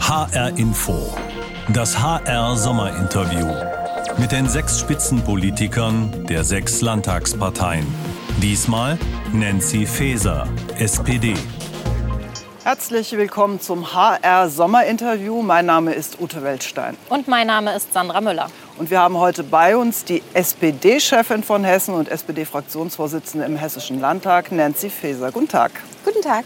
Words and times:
HR 0.00 0.56
Info. 0.56 1.12
Das 1.74 1.98
HR 1.98 2.56
Sommerinterview. 2.56 3.46
Mit 4.18 4.32
den 4.32 4.48
sechs 4.48 4.80
Spitzenpolitikern 4.80 6.26
der 6.26 6.44
sechs 6.44 6.80
Landtagsparteien. 6.80 7.86
Diesmal 8.40 8.98
Nancy 9.32 9.84
Faeser, 9.84 10.48
SPD. 10.78 11.34
Herzlich 12.64 13.12
willkommen 13.12 13.60
zum 13.60 13.94
HR 13.94 14.48
Sommerinterview. 14.48 15.42
Mein 15.42 15.66
Name 15.66 15.92
ist 15.92 16.20
Ute 16.20 16.42
Weltstein. 16.42 16.96
Und 17.08 17.28
mein 17.28 17.46
Name 17.46 17.74
ist 17.74 17.92
Sandra 17.92 18.20
Müller. 18.20 18.48
Und 18.78 18.90
wir 18.90 19.00
haben 19.00 19.16
heute 19.18 19.42
bei 19.42 19.76
uns 19.76 20.04
die 20.04 20.22
SPD-Chefin 20.34 21.42
von 21.42 21.64
Hessen 21.64 21.94
und 21.94 22.08
SPD-Fraktionsvorsitzende 22.08 23.44
im 23.44 23.56
Hessischen 23.56 24.00
Landtag, 24.00 24.50
Nancy 24.52 24.88
Faeser. 24.88 25.30
Guten 25.32 25.48
Tag. 25.48 25.72
Guten 26.04 26.22
Tag. 26.22 26.44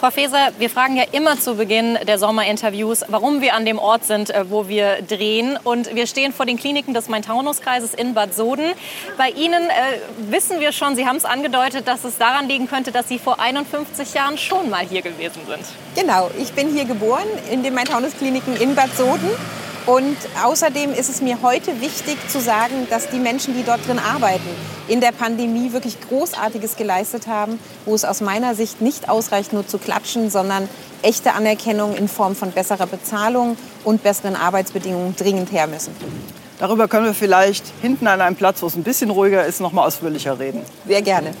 Frau 0.00 0.10
Faeser, 0.10 0.52
wir 0.58 0.70
fragen 0.70 0.96
ja 0.96 1.04
immer 1.12 1.38
zu 1.38 1.56
Beginn 1.56 1.98
der 2.08 2.18
Sommerinterviews, 2.18 3.04
warum 3.08 3.42
wir 3.42 3.52
an 3.52 3.66
dem 3.66 3.78
Ort 3.78 4.06
sind, 4.06 4.30
äh, 4.30 4.48
wo 4.48 4.66
wir 4.66 5.02
drehen. 5.02 5.58
Und 5.62 5.94
wir 5.94 6.06
stehen 6.06 6.32
vor 6.32 6.46
den 6.46 6.56
Kliniken 6.56 6.94
des 6.94 7.10
Main-Taunus-Kreises 7.10 7.92
in 7.92 8.14
Bad 8.14 8.32
Soden. 8.32 8.72
Bei 9.18 9.28
Ihnen 9.28 9.62
äh, 9.68 9.98
wissen 10.30 10.58
wir 10.58 10.72
schon, 10.72 10.96
Sie 10.96 11.06
haben 11.06 11.16
es 11.16 11.26
angedeutet, 11.26 11.86
dass 11.86 12.04
es 12.04 12.16
daran 12.16 12.48
liegen 12.48 12.66
könnte, 12.66 12.92
dass 12.92 13.08
Sie 13.08 13.18
vor 13.18 13.40
51 13.40 14.14
Jahren 14.14 14.38
schon 14.38 14.70
mal 14.70 14.86
hier 14.86 15.02
gewesen 15.02 15.42
sind. 15.46 15.66
Genau, 15.94 16.30
ich 16.38 16.50
bin 16.54 16.72
hier 16.72 16.86
geboren 16.86 17.28
in 17.50 17.62
den 17.62 17.74
Main-Taunus-Kliniken 17.74 18.56
in 18.56 18.74
Bad 18.74 18.96
Soden. 18.96 19.28
Und 19.90 20.16
außerdem 20.44 20.92
ist 20.92 21.08
es 21.08 21.20
mir 21.20 21.42
heute 21.42 21.80
wichtig 21.80 22.16
zu 22.28 22.40
sagen, 22.40 22.86
dass 22.90 23.08
die 23.10 23.18
Menschen, 23.18 23.54
die 23.54 23.64
dort 23.64 23.84
drin 23.88 23.98
arbeiten, 23.98 24.48
in 24.86 25.00
der 25.00 25.10
Pandemie 25.10 25.72
wirklich 25.72 26.00
Großartiges 26.08 26.76
geleistet 26.76 27.26
haben, 27.26 27.58
wo 27.86 27.96
es 27.96 28.04
aus 28.04 28.20
meiner 28.20 28.54
Sicht 28.54 28.80
nicht 28.80 29.08
ausreicht, 29.08 29.52
nur 29.52 29.66
zu 29.66 29.78
klatschen, 29.78 30.30
sondern 30.30 30.68
echte 31.02 31.32
Anerkennung 31.32 31.96
in 31.96 32.06
Form 32.06 32.36
von 32.36 32.52
besserer 32.52 32.86
Bezahlung 32.86 33.56
und 33.82 34.04
besseren 34.04 34.36
Arbeitsbedingungen 34.36 35.16
dringend 35.16 35.50
her 35.50 35.66
müssen. 35.66 35.92
Darüber 36.60 36.86
können 36.86 37.06
wir 37.06 37.14
vielleicht 37.14 37.64
hinten 37.82 38.06
an 38.06 38.20
einem 38.20 38.36
Platz, 38.36 38.62
wo 38.62 38.68
es 38.68 38.76
ein 38.76 38.84
bisschen 38.84 39.10
ruhiger 39.10 39.44
ist, 39.44 39.60
noch 39.60 39.72
mal 39.72 39.84
ausführlicher 39.84 40.38
reden. 40.38 40.62
Sehr 40.86 41.02
gerne. 41.02 41.32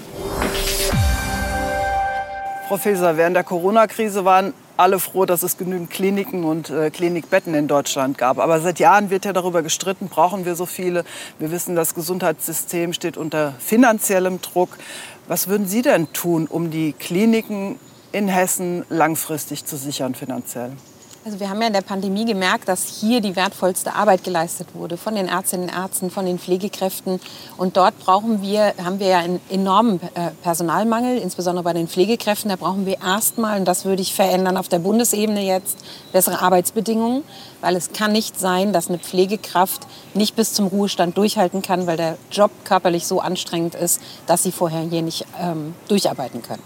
Frau 2.66 2.78
Faeser, 2.78 3.16
während 3.16 3.36
der 3.36 3.44
Corona-Krise 3.44 4.24
waren 4.24 4.54
alle 4.80 4.98
froh, 4.98 5.26
dass 5.26 5.42
es 5.42 5.58
genügend 5.58 5.90
Kliniken 5.90 6.44
und 6.44 6.70
äh, 6.70 6.90
Klinikbetten 6.90 7.54
in 7.54 7.68
Deutschland 7.68 8.18
gab. 8.18 8.38
Aber 8.38 8.60
seit 8.60 8.78
Jahren 8.78 9.10
wird 9.10 9.24
ja 9.24 9.32
darüber 9.32 9.62
gestritten, 9.62 10.08
brauchen 10.08 10.44
wir 10.46 10.56
so 10.56 10.66
viele. 10.66 11.04
Wir 11.38 11.50
wissen, 11.50 11.76
das 11.76 11.94
Gesundheitssystem 11.94 12.92
steht 12.92 13.16
unter 13.16 13.52
finanziellem 13.58 14.40
Druck. 14.40 14.78
Was 15.28 15.48
würden 15.48 15.68
Sie 15.68 15.82
denn 15.82 16.12
tun, 16.12 16.46
um 16.48 16.70
die 16.70 16.94
Kliniken 16.94 17.78
in 18.10 18.28
Hessen 18.28 18.84
langfristig 18.88 19.64
zu 19.66 19.76
sichern 19.76 20.14
finanziell? 20.14 20.72
Also 21.22 21.38
wir 21.38 21.50
haben 21.50 21.60
ja 21.60 21.66
in 21.66 21.74
der 21.74 21.82
Pandemie 21.82 22.24
gemerkt, 22.24 22.66
dass 22.66 22.88
hier 22.88 23.20
die 23.20 23.36
wertvollste 23.36 23.94
Arbeit 23.94 24.24
geleistet 24.24 24.68
wurde 24.72 24.96
von 24.96 25.14
den 25.14 25.28
Ärztinnen 25.28 25.68
und 25.68 25.76
Ärzten, 25.76 26.10
von 26.10 26.24
den 26.24 26.38
Pflegekräften. 26.38 27.20
Und 27.58 27.76
dort 27.76 27.98
brauchen 27.98 28.40
wir, 28.40 28.72
haben 28.82 29.00
wir 29.00 29.08
ja 29.08 29.18
einen 29.18 29.38
enormen 29.50 30.00
äh, 30.14 30.30
Personalmangel, 30.42 31.18
insbesondere 31.18 31.62
bei 31.62 31.74
den 31.74 31.88
Pflegekräften. 31.88 32.48
Da 32.48 32.56
brauchen 32.56 32.86
wir 32.86 33.02
erstmal, 33.02 33.58
und 33.58 33.66
das 33.66 33.84
würde 33.84 34.00
ich 34.00 34.14
verändern 34.14 34.56
auf 34.56 34.68
der 34.68 34.78
Bundesebene 34.78 35.42
jetzt, 35.42 35.76
bessere 36.10 36.40
Arbeitsbedingungen. 36.40 37.22
Weil 37.60 37.76
es 37.76 37.92
kann 37.92 38.12
nicht 38.12 38.40
sein, 38.40 38.72
dass 38.72 38.88
eine 38.88 38.98
Pflegekraft 38.98 39.82
nicht 40.14 40.36
bis 40.36 40.54
zum 40.54 40.68
Ruhestand 40.68 41.18
durchhalten 41.18 41.60
kann, 41.60 41.86
weil 41.86 41.98
der 41.98 42.16
Job 42.32 42.50
körperlich 42.64 43.06
so 43.06 43.20
anstrengend 43.20 43.74
ist, 43.74 44.00
dass 44.26 44.42
sie 44.42 44.52
vorher 44.52 44.80
hier 44.88 45.02
nicht 45.02 45.26
ähm, 45.38 45.74
durcharbeiten 45.86 46.40
können. 46.40 46.62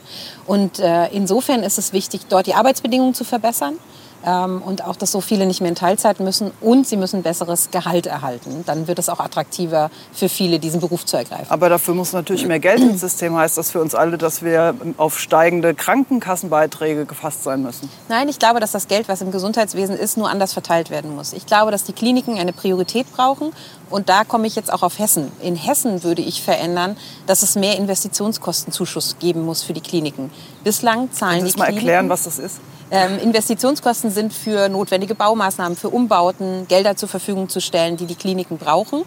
Und 0.47 0.79
äh, 0.79 1.09
insofern 1.09 1.65
ist 1.65 1.79
es 1.79 1.93
wichtig, 1.93 2.27
dort 2.29 2.47
die 2.47 2.55
Arbeitsbedingungen 2.55 3.15
zu 3.15 3.25
verbessern 3.25 3.81
ähm, 4.25 4.63
und 4.63 4.85
auch, 4.85 4.97
dass 4.97 5.13
so 5.13 5.21
viele 5.21 5.47
nicht 5.47 5.61
mehr 5.61 5.69
in 5.69 5.75
Teilzeit 5.75 6.21
müssen 6.21 6.51
und 6.61 6.87
sie 6.87 6.97
müssen 6.97 7.23
besseres 7.23 7.71
Gehalt 7.71 8.07
erhalten. 8.07 8.65
Dann 8.67 8.89
wird 8.89 8.99
es 8.99 9.09
auch 9.09 9.21
attraktiver 9.21 9.91
für 10.13 10.29
viele, 10.29 10.59
diesen 10.59 10.81
Beruf 10.81 11.05
zu 11.05 11.17
ergreifen. 11.17 11.47
Aber 11.49 11.69
dafür 11.69 11.95
muss 11.95 12.13
natürlich 12.13 12.47
mehr 12.47 12.61
Geld 12.61 12.81
ins 12.81 13.01
System. 13.01 13.37
Heißt 13.37 13.59
das 13.59 13.71
für 13.71 13.81
uns 13.81 13.95
alle, 13.95 14.19
dass 14.19 14.43
wir 14.43 14.75
auf 14.97 15.19
steigende 15.19 15.75
Krankenkassenbeiträge 15.75 17.07
gefasst 17.07 17.45
sein 17.45 17.63
müssen? 17.63 17.89
Nein, 18.09 18.29
ich 18.29 18.39
glaube, 18.39 18.61
dass 18.61 18.73
das 18.73 18.89
Geld, 18.89 19.09
was 19.09 19.21
im 19.21 19.31
Gesundheitswesen 19.31 19.97
ist, 19.97 20.17
nur 20.17 20.31
anders 20.31 20.53
verteilt 20.53 20.91
werden 20.91 21.15
muss. 21.15 21.33
Ich 21.33 21.47
glaube, 21.47 21.71
dass 21.71 21.85
die 21.85 21.93
Kliniken 21.93 22.39
eine 22.39 22.53
Priorität 22.53 23.07
brauchen 23.15 23.53
und 23.91 24.09
da 24.09 24.25
komme 24.25 24.47
ich 24.47 24.57
jetzt 24.57 24.73
auch 24.73 24.83
auf 24.83 24.99
Hessen. 24.99 25.31
In 25.41 25.57
Hessen 25.57 26.03
würde 26.03 26.23
ich 26.23 26.43
verändern, 26.43 26.97
dass 27.27 27.43
es 27.43 27.55
mehr 27.55 27.77
Investitionskostenzuschuss 27.77 29.17
geben 29.19 29.45
muss 29.45 29.63
für 29.63 29.73
die 29.73 29.81
Kliniken. 29.81 30.31
Bislang 30.63 31.13
zahlen 31.13 31.41
Kannst 31.41 31.49
die 31.49 31.53
du 31.53 31.59
mal 31.59 31.67
Kliniken... 31.67 31.89
erklären, 31.89 32.09
was 32.09 32.25
das 32.25 32.39
ist? 32.39 32.61
Ähm, 32.91 33.19
Investitionskosten 33.19 34.11
sind 34.11 34.33
für 34.33 34.69
notwendige 34.69 35.15
Baumaßnahmen, 35.15 35.77
für 35.77 35.89
Umbauten, 35.89 36.69
Gelder 36.69 36.97
zur 36.97 37.09
Verfügung 37.09 37.49
zu 37.49 37.61
stellen, 37.61 37.97
die 37.97 38.07
die 38.07 38.15
Kliniken 38.15 38.59
brauchen. 38.59 39.03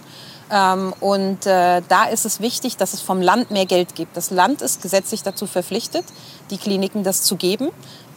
Ähm, 0.51 0.93
und 0.99 1.45
äh, 1.45 1.81
da 1.87 2.05
ist 2.05 2.25
es 2.25 2.39
wichtig, 2.39 2.77
dass 2.77 2.93
es 2.93 3.01
vom 3.01 3.21
Land 3.21 3.51
mehr 3.51 3.65
Geld 3.65 3.95
gibt. 3.95 4.15
Das 4.15 4.31
Land 4.31 4.61
ist 4.61 4.81
gesetzlich 4.81 5.23
dazu 5.23 5.45
verpflichtet, 5.45 6.05
die 6.49 6.57
Kliniken 6.57 7.03
das 7.03 7.23
zu 7.23 7.35
geben. 7.35 7.69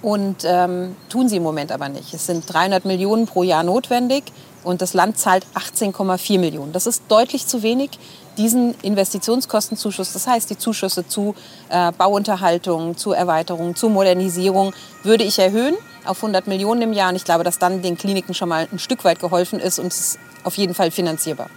Und 0.02 0.44
ähm, 0.44 0.96
tun 1.10 1.28
sie 1.28 1.36
im 1.36 1.42
Moment 1.42 1.72
aber 1.72 1.90
nicht. 1.90 2.14
Es 2.14 2.26
sind 2.26 2.50
300 2.50 2.86
Millionen 2.86 3.26
pro 3.26 3.42
Jahr 3.42 3.62
notwendig 3.62 4.32
und 4.64 4.82
das 4.82 4.94
Land 4.94 5.18
zahlt 5.18 5.46
18,4 5.54 6.38
Millionen. 6.38 6.72
Das 6.72 6.86
ist 6.86 7.02
deutlich 7.08 7.46
zu 7.46 7.62
wenig. 7.62 7.90
Diesen 8.36 8.74
Investitionskostenzuschuss, 8.82 10.12
das 10.12 10.26
heißt 10.26 10.50
die 10.50 10.56
Zuschüsse 10.56 11.06
zu 11.06 11.34
äh, 11.68 11.92
Bauunterhaltung, 11.92 12.96
zu 12.96 13.12
Erweiterung, 13.12 13.74
zu 13.74 13.88
Modernisierung, 13.88 14.72
würde 15.02 15.24
ich 15.24 15.38
erhöhen 15.38 15.74
auf 16.04 16.18
100 16.18 16.46
Millionen 16.46 16.82
im 16.82 16.92
Jahr. 16.92 17.10
Und 17.10 17.16
ich 17.16 17.24
glaube, 17.24 17.44
dass 17.44 17.58
dann 17.58 17.82
den 17.82 17.98
Kliniken 17.98 18.34
schon 18.34 18.48
mal 18.48 18.68
ein 18.70 18.78
Stück 18.78 19.04
weit 19.04 19.18
geholfen 19.18 19.60
ist 19.60 19.78
und 19.78 19.88
es 19.88 20.00
ist 20.00 20.18
auf 20.44 20.56
jeden 20.56 20.74
Fall 20.74 20.90
finanzierbar. 20.90 21.50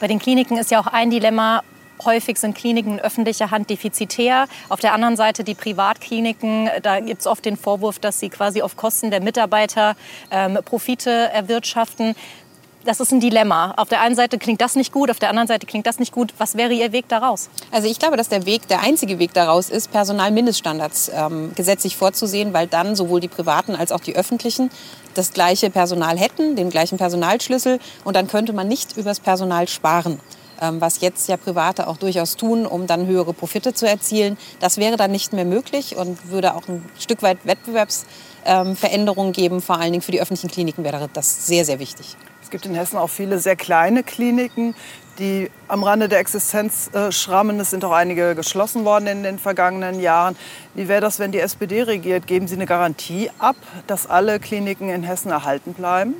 Bei 0.00 0.08
den 0.08 0.18
Kliniken 0.18 0.56
ist 0.56 0.70
ja 0.70 0.80
auch 0.80 0.86
ein 0.86 1.10
Dilemma, 1.10 1.62
Häufig 2.04 2.38
sind 2.38 2.54
Kliniken 2.54 2.94
in 2.94 3.00
öffentlicher 3.00 3.50
Hand 3.50 3.70
defizitär. 3.70 4.46
Auf 4.68 4.80
der 4.80 4.92
anderen 4.92 5.16
Seite 5.16 5.44
die 5.44 5.54
Privatkliniken, 5.54 6.70
da 6.82 7.00
gibt 7.00 7.20
es 7.20 7.26
oft 7.26 7.44
den 7.44 7.56
Vorwurf, 7.56 7.98
dass 7.98 8.20
sie 8.20 8.28
quasi 8.28 8.62
auf 8.62 8.76
Kosten 8.76 9.10
der 9.10 9.20
Mitarbeiter 9.20 9.96
ähm, 10.30 10.58
Profite 10.64 11.10
erwirtschaften. 11.10 12.14
Das 12.86 13.00
ist 13.00 13.10
ein 13.10 13.18
Dilemma. 13.18 13.74
Auf 13.78 13.88
der 13.88 14.00
einen 14.00 14.14
Seite 14.14 14.38
klingt 14.38 14.60
das 14.60 14.76
nicht 14.76 14.92
gut, 14.92 15.10
auf 15.10 15.18
der 15.18 15.30
anderen 15.30 15.48
Seite 15.48 15.66
klingt 15.66 15.88
das 15.88 15.98
nicht 15.98 16.12
gut. 16.12 16.32
Was 16.38 16.56
wäre 16.56 16.72
Ihr 16.72 16.92
Weg 16.92 17.08
daraus? 17.08 17.48
Also 17.72 17.88
ich 17.88 17.98
glaube, 17.98 18.16
dass 18.16 18.28
der 18.28 18.46
Weg, 18.46 18.68
der 18.68 18.80
einzige 18.80 19.18
Weg 19.18 19.34
daraus 19.34 19.70
ist, 19.70 19.90
Personalmindeststandards 19.90 21.10
ähm, 21.12 21.52
gesetzlich 21.56 21.96
vorzusehen, 21.96 22.52
weil 22.52 22.68
dann 22.68 22.94
sowohl 22.94 23.18
die 23.18 23.26
privaten 23.26 23.74
als 23.74 23.90
auch 23.90 23.98
die 23.98 24.14
öffentlichen 24.14 24.70
das 25.14 25.32
gleiche 25.32 25.68
Personal 25.70 26.16
hätten, 26.16 26.54
den 26.54 26.70
gleichen 26.70 26.96
Personalschlüssel 26.96 27.80
und 28.04 28.14
dann 28.14 28.28
könnte 28.28 28.52
man 28.52 28.68
nicht 28.68 28.96
übers 28.96 29.18
Personal 29.18 29.66
sparen. 29.66 30.20
Ähm, 30.60 30.80
was 30.80 31.00
jetzt 31.00 31.28
ja 31.28 31.36
Private 31.36 31.86
auch 31.86 31.96
durchaus 31.98 32.36
tun, 32.36 32.66
um 32.66 32.86
dann 32.86 33.06
höhere 33.06 33.32
Profite 33.34 33.74
zu 33.74 33.86
erzielen. 33.86 34.38
Das 34.60 34.78
wäre 34.78 34.96
dann 34.96 35.10
nicht 35.10 35.32
mehr 35.32 35.44
möglich 35.44 35.96
und 35.96 36.30
würde 36.30 36.54
auch 36.54 36.66
ein 36.68 36.84
Stück 36.98 37.22
weit 37.22 37.38
Wettbewerbsveränderungen 37.44 39.32
geben. 39.32 39.60
Vor 39.60 39.78
allen 39.78 39.92
Dingen 39.92 40.02
für 40.02 40.12
die 40.12 40.20
öffentlichen 40.20 40.50
Kliniken 40.50 40.84
wäre 40.84 41.08
das 41.12 41.46
sehr, 41.46 41.64
sehr 41.64 41.78
wichtig. 41.78 42.16
Es 42.42 42.50
gibt 42.50 42.64
in 42.64 42.74
Hessen 42.74 42.96
auch 42.96 43.10
viele 43.10 43.38
sehr 43.38 43.56
kleine 43.56 44.02
Kliniken, 44.02 44.74
die 45.18 45.50
am 45.68 45.82
Rande 45.82 46.08
der 46.08 46.20
Existenz 46.20 46.88
äh, 46.92 47.10
schrammen. 47.10 47.58
Es 47.58 47.70
sind 47.70 47.84
auch 47.84 47.92
einige 47.92 48.34
geschlossen 48.34 48.84
worden 48.84 49.08
in 49.08 49.22
den 49.24 49.38
vergangenen 49.38 50.00
Jahren. 50.00 50.36
Wie 50.74 50.88
wäre 50.88 51.00
das, 51.00 51.18
wenn 51.18 51.32
die 51.32 51.40
SPD 51.40 51.82
regiert? 51.82 52.26
Geben 52.26 52.46
Sie 52.46 52.54
eine 52.54 52.66
Garantie 52.66 53.30
ab, 53.38 53.56
dass 53.86 54.06
alle 54.06 54.38
Kliniken 54.38 54.90
in 54.90 55.02
Hessen 55.02 55.30
erhalten 55.30 55.74
bleiben? 55.74 56.14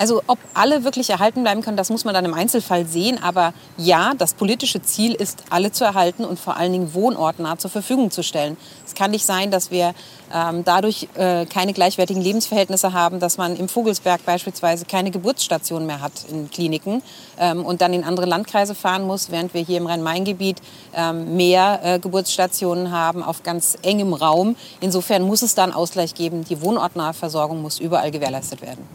Also 0.00 0.22
ob 0.28 0.38
alle 0.54 0.82
wirklich 0.82 1.10
erhalten 1.10 1.42
bleiben 1.42 1.60
können, 1.60 1.76
das 1.76 1.90
muss 1.90 2.06
man 2.06 2.14
dann 2.14 2.24
im 2.24 2.32
Einzelfall 2.32 2.86
sehen. 2.86 3.22
Aber 3.22 3.52
ja, 3.76 4.14
das 4.16 4.32
politische 4.32 4.80
Ziel 4.80 5.12
ist, 5.12 5.44
alle 5.50 5.72
zu 5.72 5.84
erhalten 5.84 6.24
und 6.24 6.40
vor 6.40 6.56
allen 6.56 6.72
Dingen 6.72 6.94
wohnortnah 6.94 7.58
zur 7.58 7.70
Verfügung 7.70 8.10
zu 8.10 8.22
stellen. 8.22 8.56
Es 8.86 8.94
kann 8.94 9.10
nicht 9.10 9.26
sein, 9.26 9.50
dass 9.50 9.70
wir 9.70 9.92
ähm, 10.32 10.64
dadurch 10.64 11.06
äh, 11.16 11.44
keine 11.44 11.74
gleichwertigen 11.74 12.22
Lebensverhältnisse 12.22 12.94
haben, 12.94 13.20
dass 13.20 13.36
man 13.36 13.56
im 13.56 13.68
Vogelsberg 13.68 14.24
beispielsweise 14.24 14.86
keine 14.86 15.10
Geburtsstation 15.10 15.84
mehr 15.84 16.00
hat 16.00 16.12
in 16.30 16.50
Kliniken 16.50 17.02
ähm, 17.38 17.62
und 17.62 17.82
dann 17.82 17.92
in 17.92 18.02
andere 18.02 18.24
Landkreise 18.24 18.74
fahren 18.74 19.06
muss, 19.06 19.30
während 19.30 19.52
wir 19.52 19.60
hier 19.60 19.76
im 19.76 19.86
Rhein-Main-Gebiet 19.86 20.62
ähm, 20.94 21.36
mehr 21.36 21.80
äh, 21.82 21.98
Geburtsstationen 21.98 22.90
haben 22.90 23.22
auf 23.22 23.42
ganz 23.42 23.76
engem 23.82 24.14
Raum. 24.14 24.56
Insofern 24.80 25.24
muss 25.24 25.42
es 25.42 25.54
da 25.54 25.64
einen 25.64 25.74
Ausgleich 25.74 26.14
geben. 26.14 26.44
Die 26.44 26.62
wohnortnahe 26.62 27.12
Versorgung 27.12 27.60
muss 27.60 27.78
überall 27.78 28.10
gewährleistet 28.10 28.62
werden. 28.62 28.88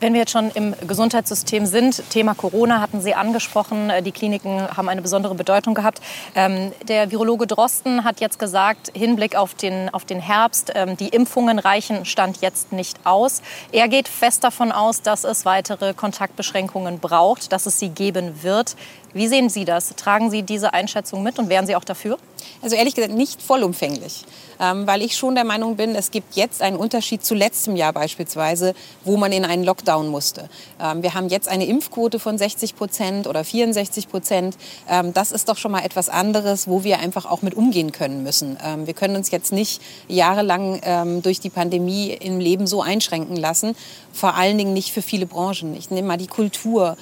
Wenn 0.00 0.14
wir 0.14 0.20
jetzt 0.20 0.32
schon 0.32 0.50
im 0.52 0.74
Gesundheitssystem 0.86 1.66
sind, 1.66 2.02
Thema 2.08 2.34
Corona 2.34 2.80
hatten 2.80 3.02
Sie 3.02 3.14
angesprochen, 3.14 3.90
äh, 3.90 4.02
die 4.02 4.12
Kliniken 4.12 4.66
haben 4.74 4.88
eine 4.88 5.02
besondere 5.02 5.34
Bedeutung 5.34 5.74
gehabt. 5.74 6.00
Ähm, 6.34 6.72
der 6.88 7.10
Virologe 7.10 7.46
Drosten 7.46 8.02
hat 8.02 8.18
jetzt 8.18 8.38
gesagt, 8.38 8.90
Hinblick 8.94 9.36
auf 9.36 9.52
den, 9.52 9.92
auf 9.92 10.06
den 10.06 10.18
Herbst, 10.18 10.72
ähm, 10.74 10.96
die 10.96 11.08
Impfungen 11.08 11.58
reichen 11.58 12.06
Stand 12.06 12.40
jetzt 12.40 12.72
nicht 12.72 12.96
aus. 13.04 13.42
Er 13.72 13.88
geht 13.88 14.08
fest 14.08 14.42
davon 14.42 14.72
aus, 14.72 15.02
dass 15.02 15.24
es 15.24 15.44
weitere 15.44 15.92
Kontaktbeschränkungen 15.92 16.98
braucht, 16.98 17.52
dass 17.52 17.66
es 17.66 17.78
sie 17.78 17.90
geben 17.90 18.42
wird. 18.42 18.76
Wie 19.12 19.28
sehen 19.28 19.48
Sie 19.48 19.64
das? 19.64 19.94
Tragen 19.96 20.30
Sie 20.30 20.42
diese 20.42 20.72
Einschätzung 20.72 21.22
mit 21.22 21.38
und 21.38 21.48
wären 21.48 21.66
Sie 21.66 21.76
auch 21.76 21.84
dafür? 21.84 22.18
Also 22.62 22.76
ehrlich 22.76 22.94
gesagt 22.94 23.14
nicht 23.14 23.40
vollumfänglich, 23.40 24.24
ähm, 24.60 24.86
weil 24.86 25.02
ich 25.02 25.16
schon 25.16 25.34
der 25.34 25.44
Meinung 25.44 25.76
bin, 25.76 25.94
es 25.94 26.10
gibt 26.10 26.36
jetzt 26.36 26.60
einen 26.60 26.76
Unterschied 26.76 27.24
zu 27.24 27.34
letztem 27.34 27.74
Jahr 27.76 27.92
beispielsweise, 27.92 28.74
wo 29.04 29.16
man 29.16 29.32
in 29.32 29.44
einen 29.44 29.64
Lockdown 29.64 30.08
musste. 30.08 30.50
Ähm, 30.80 31.02
wir 31.02 31.14
haben 31.14 31.28
jetzt 31.28 31.48
eine 31.48 31.64
Impfquote 31.64 32.18
von 32.18 32.36
60 32.36 32.76
Prozent 32.76 33.26
oder 33.26 33.44
64 33.44 34.10
Prozent. 34.10 34.56
Ähm, 34.88 35.14
das 35.14 35.32
ist 35.32 35.48
doch 35.48 35.56
schon 35.56 35.72
mal 35.72 35.84
etwas 35.84 36.10
anderes, 36.10 36.68
wo 36.68 36.84
wir 36.84 36.98
einfach 36.98 37.24
auch 37.24 37.40
mit 37.40 37.54
umgehen 37.54 37.92
können 37.92 38.22
müssen. 38.22 38.58
Wir 38.84 38.94
können 38.94 39.16
uns 39.16 39.30
jetzt 39.30 39.52
nicht 39.52 39.80
jahrelang 40.08 41.20
durch 41.22 41.40
die 41.40 41.50
Pandemie 41.50 42.10
im 42.10 42.38
Leben 42.38 42.66
so 42.66 42.82
einschränken 42.82 43.36
lassen, 43.36 43.74
vor 44.12 44.34
allen 44.34 44.58
Dingen 44.58 44.72
nicht 44.72 44.92
für 44.92 45.02
viele 45.02 45.26
Branchen. 45.26 45.74
Ich 45.76 45.90
nehme 45.90 46.08
mal 46.08 46.16
die 46.16 46.26
Kultur, 46.26 46.96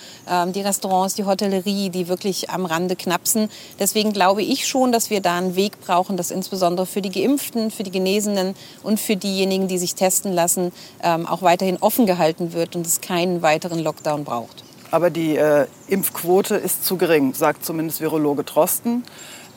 die 0.54 0.60
Restaurants, 0.60 1.14
die 1.14 1.24
Hotellerie, 1.24 1.90
die 1.90 1.97
wirklich 2.06 2.50
am 2.50 2.64
Rande 2.64 2.94
knapsen. 2.94 3.48
Deswegen 3.80 4.12
glaube 4.12 4.42
ich 4.42 4.68
schon, 4.68 4.92
dass 4.92 5.10
wir 5.10 5.20
da 5.20 5.36
einen 5.36 5.56
Weg 5.56 5.80
brauchen, 5.80 6.16
dass 6.16 6.30
insbesondere 6.30 6.86
für 6.86 7.02
die 7.02 7.10
Geimpften, 7.10 7.72
für 7.72 7.82
die 7.82 7.90
Genesenen 7.90 8.54
und 8.84 9.00
für 9.00 9.16
diejenigen, 9.16 9.66
die 9.66 9.78
sich 9.78 9.96
testen 9.96 10.32
lassen, 10.32 10.70
ähm, 11.02 11.26
auch 11.26 11.42
weiterhin 11.42 11.78
offen 11.78 12.06
gehalten 12.06 12.52
wird 12.52 12.76
und 12.76 12.86
es 12.86 13.00
keinen 13.00 13.42
weiteren 13.42 13.80
Lockdown 13.80 14.22
braucht. 14.22 14.62
Aber 14.90 15.10
die 15.10 15.36
äh, 15.36 15.66
Impfquote 15.88 16.54
ist 16.54 16.84
zu 16.84 16.96
gering, 16.96 17.34
sagt 17.34 17.64
zumindest 17.64 18.00
Virologe 18.00 18.44
Drosten 18.44 19.02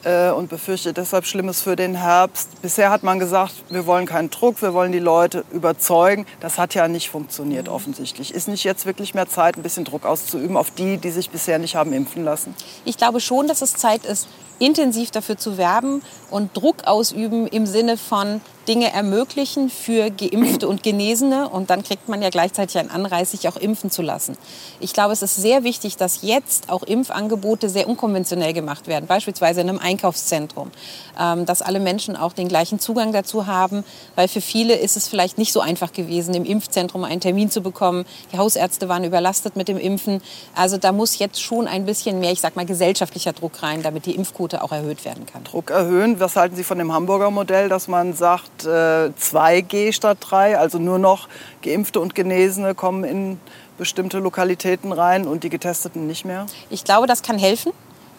äh, 0.04 0.32
und 0.32 0.50
befürchtet 0.50 0.98
deshalb 0.98 1.26
Schlimmes 1.26 1.62
für 1.62 1.76
den 1.76 1.96
Herbst. 1.96 2.62
Bisher 2.62 2.90
hat 2.90 3.04
man 3.04 3.20
gesagt, 3.20 3.54
wir 3.70 3.86
wollen 3.86 4.06
keinen 4.06 4.30
Druck, 4.30 4.62
wir 4.62 4.74
wollen 4.74 4.92
die 4.92 5.00
Leute 5.00 5.44
überzeugen. 5.52 6.26
Das 6.40 6.58
hat 6.58 6.74
ja 6.74 6.88
nicht 6.88 7.10
funktioniert 7.10 7.70
offensichtlich. 7.70 8.34
Ist 8.34 8.48
nicht 8.48 8.64
jetzt 8.64 8.86
wirklich 8.86 9.14
mehr 9.14 9.28
Zeit, 9.28 9.58
ein 9.58 9.64
bisschen 9.64 9.86
Druck 9.86 10.06
auszuüben 10.06 10.58
auf 10.58 10.72
die, 10.72 10.98
die 10.98 11.12
sich 11.12 11.30
bisher 11.30 11.60
nicht 11.60 11.76
haben 11.76 11.94
impfen 11.94 12.24
lassen? 12.24 12.56
Ich 12.86 12.98
glaube 12.98 13.20
schon, 13.20 13.48
dass 13.48 13.62
es 13.62 13.74
Zeit 13.74 14.06
ist, 14.06 14.28
intensiv 14.60 15.12
dafür 15.12 15.38
zu 15.38 15.58
werben 15.58 16.02
und 16.30 16.56
Druck 16.56 16.84
ausüben 16.86 17.48
im 17.48 17.66
Sinne 17.66 17.98
von 17.98 18.42
Dinge 18.68 18.92
ermöglichen 18.94 19.70
für 19.70 20.10
Geimpfte 20.10 20.68
und 20.68 20.84
Genesene. 20.84 21.50
Und 21.50 21.70
dann 21.70 21.84
kriegt 21.84 22.10
man 22.10 22.22
ja 22.22 22.30
gleichzeitig 22.30 22.78
einen 22.78 22.90
Anreiz, 22.90 23.32
sich 23.32 23.48
auch 23.48 23.58
impfen 23.58 23.90
zu 23.90 24.02
lassen. 24.02 24.38
Ich 24.80 24.94
glaube, 24.94 25.14
es 25.14 25.22
ist 25.22 25.36
sehr 25.36 25.64
wichtig, 25.64 25.98
dass 25.98 26.22
jetzt 26.22 26.70
auch 26.70 26.84
Impfangebote 26.84 27.70
sehr 27.70 27.88
unkonventionell 27.88 28.54
gemacht 28.54 28.88
werden, 28.88 29.08
beispielsweise 29.08 29.62
in 29.62 29.70
einem 29.70 29.80
Einkaufszentrum, 29.80 30.72
ähm, 31.20 31.46
dass 31.46 31.62
alle 31.62 31.80
Menschen 31.80 32.16
auch 32.16 32.34
den 32.34 32.48
gleichen 32.48 32.80
Zugang 32.80 33.12
dazu 33.12 33.48
haben, 33.48 33.84
weil 34.16 34.28
für 34.28 34.42
viele 34.42 34.76
ist 34.76 34.98
es 34.98 35.08
vielleicht 35.08 35.38
nicht 35.38 35.54
so 35.54 35.62
einfach 35.62 35.94
gewesen, 35.94 36.34
im 36.34 36.46
Impfzentrum 36.46 37.04
einen 37.04 37.22
Termin 37.22 37.50
zu 37.50 37.62
bekommen. 37.62 38.06
Die 38.32 38.38
Hausärzte 38.38 38.90
waren 38.90 39.04
überlastet 39.04 39.56
mit 39.56 39.68
dem 39.68 39.78
Impfen. 39.78 40.22
Also 40.56 40.78
da 40.78 40.92
muss 40.92 41.18
jetzt 41.20 41.42
schon 41.42 41.68
ein 41.68 41.86
bisschen 41.86 42.20
mehr, 42.20 42.32
ich 42.32 42.42
sag 42.42 42.56
mal, 42.56 42.66
gesellschaftlicher 42.66 43.34
Druck 43.34 43.64
rein, 43.64 43.82
damit 43.82 44.06
die 44.06 44.16
Impfquote 44.16 44.64
auch 44.64 44.72
erhöht 44.72 45.06
werden 45.06 45.26
kann. 45.26 45.44
Druck 45.44 45.72
erhöhen. 45.72 46.20
Was 46.20 46.36
halten 46.36 46.56
Sie 46.56 46.64
von 46.64 46.78
dem 46.78 46.94
Hamburger 46.94 47.32
Modell, 47.32 47.70
dass 47.70 47.88
man 47.88 48.14
sagt, 48.14 48.51
2G 48.60 49.74
äh, 49.74 49.94
statt 49.94 50.18
3, 50.22 50.58
also 50.58 50.78
nur 50.78 51.00
noch 51.00 51.28
Geimpfte 51.64 52.00
und 52.00 52.16
Genesene 52.16 52.76
kommen 52.76 53.04
in 53.04 53.40
bestimmte 53.78 54.20
Lokalitäten 54.20 54.92
rein 54.92 55.26
und 55.26 55.44
die 55.44 55.50
Getesteten 55.50 56.08
nicht 56.08 56.26
mehr? 56.26 56.46
Ich 56.70 56.84
glaube, 56.84 57.08
das 57.08 57.24
kann 57.24 57.40
helfen. 57.40 57.72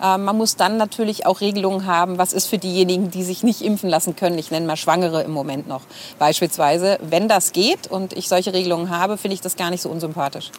Ähm, 0.03 0.25
man 0.25 0.37
muss 0.37 0.57
dann 0.57 0.77
natürlich 0.77 1.27
auch 1.27 1.41
Regelungen 1.41 1.87
haben, 1.87 2.19
was 2.19 2.33
ist 2.33 2.47
für 2.47 2.59
diejenigen, 2.59 3.11
die 3.11 3.23
sich 3.23 3.43
nicht 3.45 3.63
impfen 3.63 3.89
lassen 3.89 4.17
können. 4.17 4.39
Ich 4.39 4.51
nenne 4.51 4.67
mal 4.67 4.77
Schwangere 4.77 5.23
im 5.23 5.31
Moment 5.31 5.69
noch 5.69 5.83
beispielsweise. 6.19 6.99
Wenn 7.01 7.29
das 7.29 7.53
geht 7.53 7.87
und 7.87 8.13
ich 8.13 8.29
solche 8.29 8.53
Regelungen 8.53 8.91
habe, 8.91 9.17
finde 9.17 9.35
ich 9.35 9.41
das 9.41 9.57
gar 9.57 9.71
nicht 9.71 9.83
so 9.83 9.89
unsympathisch. 9.89 10.51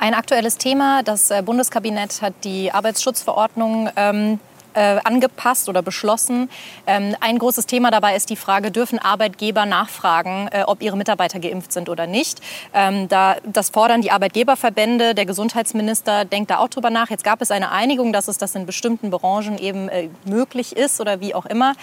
Ein 0.00 0.14
aktuelles 0.14 0.58
Thema. 0.58 1.02
Das 1.04 1.30
äh, 1.30 1.42
Bundeskabinett 1.42 2.20
hat 2.22 2.34
die 2.42 2.72
Arbeitsschutzverordnung 2.72 3.88
ähm, 3.94 4.40
äh, 4.74 4.98
angepasst 5.04 5.68
oder 5.68 5.82
beschlossen. 5.82 6.50
Ähm, 6.86 7.16
ein 7.20 7.38
großes 7.38 7.66
Thema 7.66 7.90
dabei 7.90 8.16
ist 8.16 8.30
die 8.30 8.36
Frage, 8.36 8.70
dürfen 8.70 8.98
Arbeitgeber 8.98 9.66
nachfragen, 9.66 10.48
äh, 10.52 10.64
ob 10.66 10.82
ihre 10.82 10.96
Mitarbeiter 10.96 11.38
geimpft 11.38 11.72
sind 11.72 11.88
oder 11.88 12.06
nicht. 12.06 12.40
Ähm, 12.74 13.08
da, 13.08 13.36
das 13.44 13.70
fordern 13.70 14.02
die 14.02 14.10
Arbeitgeberverbände. 14.10 15.14
Der 15.14 15.26
Gesundheitsminister 15.26 16.24
denkt 16.24 16.50
da 16.50 16.58
auch 16.58 16.68
drüber 16.68 16.90
nach. 16.90 17.10
Jetzt 17.10 17.24
gab 17.24 17.40
es 17.42 17.50
eine 17.50 17.70
Einigung, 17.70 18.12
dass 18.12 18.28
es 18.28 18.38
das 18.38 18.54
in 18.54 18.66
bestimmten 18.66 19.10
Branchen 19.10 19.58
eben 19.58 19.88
äh, 19.88 20.08
möglich 20.24 20.76
ist 20.76 21.00
oder 21.00 21.20
wie 21.20 21.34
auch 21.34 21.46
immer. 21.46 21.74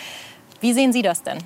Wie 0.60 0.74
sehen 0.74 0.94
Sie 0.94 1.01
das 1.01 1.24
denn? 1.24 1.38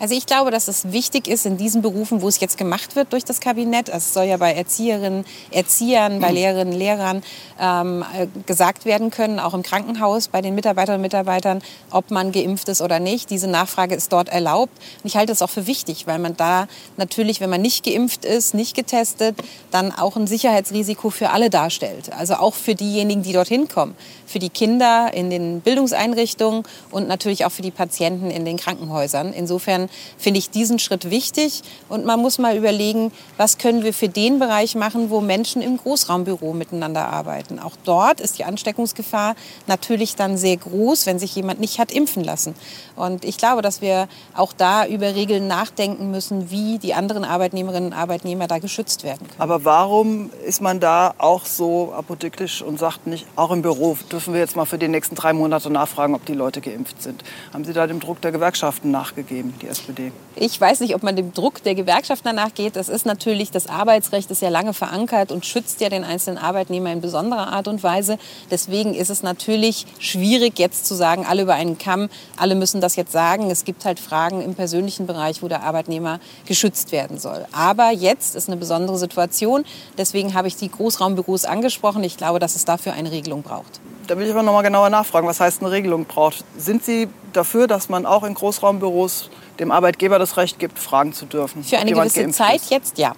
Also 0.00 0.14
ich 0.14 0.24
glaube, 0.24 0.50
dass 0.50 0.66
es 0.66 0.92
wichtig 0.92 1.28
ist 1.28 1.44
in 1.44 1.58
diesen 1.58 1.82
Berufen, 1.82 2.22
wo 2.22 2.28
es 2.28 2.40
jetzt 2.40 2.56
gemacht 2.56 2.96
wird 2.96 3.12
durch 3.12 3.22
das 3.22 3.38
Kabinett. 3.38 3.90
Also 3.90 3.98
es 3.98 4.14
soll 4.14 4.24
ja 4.24 4.38
bei 4.38 4.54
Erzieherinnen, 4.54 5.26
Erziehern, 5.50 6.20
bei 6.20 6.32
Lehrerinnen, 6.32 6.72
Lehrern 6.72 7.22
ähm, 7.60 8.02
äh, 8.16 8.26
gesagt 8.46 8.86
werden 8.86 9.10
können, 9.10 9.38
auch 9.38 9.52
im 9.52 9.62
Krankenhaus 9.62 10.28
bei 10.28 10.40
den 10.40 10.54
Mitarbeiterinnen 10.54 11.00
und 11.00 11.02
Mitarbeitern, 11.02 11.60
ob 11.90 12.10
man 12.10 12.32
geimpft 12.32 12.70
ist 12.70 12.80
oder 12.80 12.98
nicht. 12.98 13.28
Diese 13.28 13.46
Nachfrage 13.46 13.94
ist 13.94 14.10
dort 14.10 14.30
erlaubt. 14.30 14.72
Und 15.02 15.06
ich 15.06 15.16
halte 15.18 15.32
es 15.32 15.42
auch 15.42 15.50
für 15.50 15.66
wichtig, 15.66 16.06
weil 16.06 16.18
man 16.18 16.34
da 16.34 16.66
natürlich, 16.96 17.42
wenn 17.42 17.50
man 17.50 17.60
nicht 17.60 17.84
geimpft 17.84 18.24
ist, 18.24 18.54
nicht 18.54 18.74
getestet, 18.74 19.36
dann 19.70 19.92
auch 19.92 20.16
ein 20.16 20.26
Sicherheitsrisiko 20.26 21.10
für 21.10 21.28
alle 21.28 21.50
darstellt. 21.50 22.10
Also 22.14 22.36
auch 22.36 22.54
für 22.54 22.74
diejenigen, 22.74 23.22
die 23.22 23.34
dorthin 23.34 23.68
kommen. 23.68 23.94
Für 24.26 24.38
die 24.38 24.48
Kinder 24.48 25.10
in 25.12 25.28
den 25.28 25.60
Bildungseinrichtungen 25.60 26.62
und 26.90 27.06
natürlich 27.06 27.44
auch 27.44 27.52
für 27.52 27.62
die 27.62 27.70
Patienten 27.70 28.30
in 28.30 28.46
den 28.46 28.56
Krankenhäusern. 28.56 29.34
Insofern 29.34 29.89
finde 30.18 30.38
ich 30.38 30.50
diesen 30.50 30.78
Schritt 30.78 31.10
wichtig. 31.10 31.62
Und 31.88 32.04
man 32.04 32.20
muss 32.20 32.38
mal 32.38 32.56
überlegen, 32.56 33.12
was 33.36 33.58
können 33.58 33.82
wir 33.82 33.92
für 33.92 34.08
den 34.08 34.38
Bereich 34.38 34.74
machen, 34.74 35.10
wo 35.10 35.20
Menschen 35.20 35.62
im 35.62 35.76
Großraumbüro 35.76 36.52
miteinander 36.52 37.08
arbeiten. 37.08 37.58
Auch 37.58 37.76
dort 37.84 38.20
ist 38.20 38.38
die 38.38 38.44
Ansteckungsgefahr 38.44 39.34
natürlich 39.66 40.16
dann 40.16 40.36
sehr 40.36 40.56
groß, 40.56 41.06
wenn 41.06 41.18
sich 41.18 41.34
jemand 41.34 41.60
nicht 41.60 41.78
hat 41.78 41.92
impfen 41.92 42.24
lassen. 42.24 42.54
Und 42.96 43.24
ich 43.24 43.36
glaube, 43.36 43.62
dass 43.62 43.80
wir 43.80 44.08
auch 44.34 44.52
da 44.52 44.86
über 44.86 45.14
Regeln 45.14 45.46
nachdenken 45.46 46.10
müssen, 46.10 46.50
wie 46.50 46.78
die 46.78 46.94
anderen 46.94 47.24
Arbeitnehmerinnen 47.24 47.92
und 47.92 47.98
Arbeitnehmer 47.98 48.46
da 48.46 48.58
geschützt 48.58 49.04
werden 49.04 49.26
können. 49.26 49.40
Aber 49.40 49.64
warum 49.64 50.30
ist 50.44 50.60
man 50.60 50.80
da 50.80 51.14
auch 51.18 51.44
so 51.44 51.92
apodiktisch 51.96 52.62
und 52.62 52.78
sagt 52.78 53.06
nicht, 53.06 53.26
auch 53.36 53.50
im 53.50 53.62
Büro 53.62 53.96
dürfen 54.10 54.34
wir 54.34 54.40
jetzt 54.40 54.56
mal 54.56 54.64
für 54.64 54.78
die 54.78 54.88
nächsten 54.88 55.14
drei 55.14 55.32
Monate 55.32 55.70
nachfragen, 55.70 56.14
ob 56.14 56.24
die 56.26 56.34
Leute 56.34 56.60
geimpft 56.60 57.02
sind? 57.02 57.22
Haben 57.52 57.64
Sie 57.64 57.72
da 57.72 57.86
dem 57.86 58.00
Druck 58.00 58.20
der 58.20 58.32
Gewerkschaften 58.32 58.90
nachgegeben, 58.90 59.54
die 59.62 59.66
SPD? 59.80 60.12
Ich 60.36 60.60
weiß 60.60 60.80
nicht, 60.80 60.94
ob 60.94 61.02
man 61.02 61.16
dem 61.16 61.32
Druck 61.32 61.62
der 61.62 61.74
Gewerkschaften 61.74 62.28
danach 62.28 62.54
geht. 62.54 62.76
Das 62.76 62.88
ist 62.88 63.04
natürlich, 63.06 63.50
das 63.50 63.66
Arbeitsrecht 63.66 64.30
ist 64.30 64.42
ja 64.42 64.48
lange 64.48 64.72
verankert 64.72 65.32
und 65.32 65.44
schützt 65.44 65.80
ja 65.80 65.88
den 65.88 66.04
einzelnen 66.04 66.38
Arbeitnehmer 66.38 66.92
in 66.92 67.00
besonderer 67.00 67.52
Art 67.52 67.68
und 67.68 67.82
Weise. 67.82 68.18
Deswegen 68.50 68.94
ist 68.94 69.10
es 69.10 69.22
natürlich 69.22 69.86
schwierig, 69.98 70.58
jetzt 70.58 70.86
zu 70.86 70.94
sagen, 70.94 71.26
alle 71.26 71.42
über 71.42 71.54
einen 71.54 71.78
Kamm, 71.78 72.08
alle 72.36 72.54
müssen 72.54 72.80
das 72.80 72.96
jetzt 72.96 73.12
sagen. 73.12 73.50
Es 73.50 73.64
gibt 73.64 73.84
halt 73.84 74.00
Fragen 74.00 74.42
im 74.42 74.54
persönlichen 74.54 75.06
Bereich, 75.06 75.42
wo 75.42 75.48
der 75.48 75.62
Arbeitnehmer 75.62 76.20
geschützt 76.46 76.92
werden 76.92 77.18
soll. 77.18 77.46
Aber 77.52 77.90
jetzt 77.90 78.36
ist 78.36 78.48
eine 78.48 78.56
besondere 78.56 78.98
Situation. 78.98 79.64
Deswegen 79.98 80.34
habe 80.34 80.48
ich 80.48 80.56
die 80.56 80.70
Großraumbüros 80.70 81.44
angesprochen. 81.44 82.04
Ich 82.04 82.16
glaube, 82.16 82.38
dass 82.38 82.56
es 82.56 82.64
dafür 82.64 82.92
eine 82.92 83.10
Regelung 83.10 83.42
braucht. 83.42 83.80
Da 84.10 84.18
will 84.18 84.26
ich 84.26 84.32
aber 84.32 84.42
noch 84.42 84.54
mal 84.54 84.62
genauer 84.62 84.90
nachfragen, 84.90 85.28
was 85.28 85.38
heißt 85.38 85.60
eine 85.62 85.70
Regelung 85.70 86.04
braucht. 86.04 86.44
Sind 86.58 86.84
Sie 86.84 87.06
dafür, 87.32 87.68
dass 87.68 87.88
man 87.88 88.06
auch 88.06 88.24
in 88.24 88.34
Großraumbüros 88.34 89.30
dem 89.60 89.70
Arbeitgeber 89.70 90.18
das 90.18 90.36
Recht 90.36 90.58
gibt, 90.58 90.80
fragen 90.80 91.12
zu 91.12 91.26
dürfen. 91.26 91.62
Für 91.62 91.78
eine 91.78 91.92
gewisse 91.92 92.28
Zeit 92.30 92.60
jetzt 92.70 92.98
ja. 92.98 93.12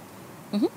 Mhm. 0.50 0.68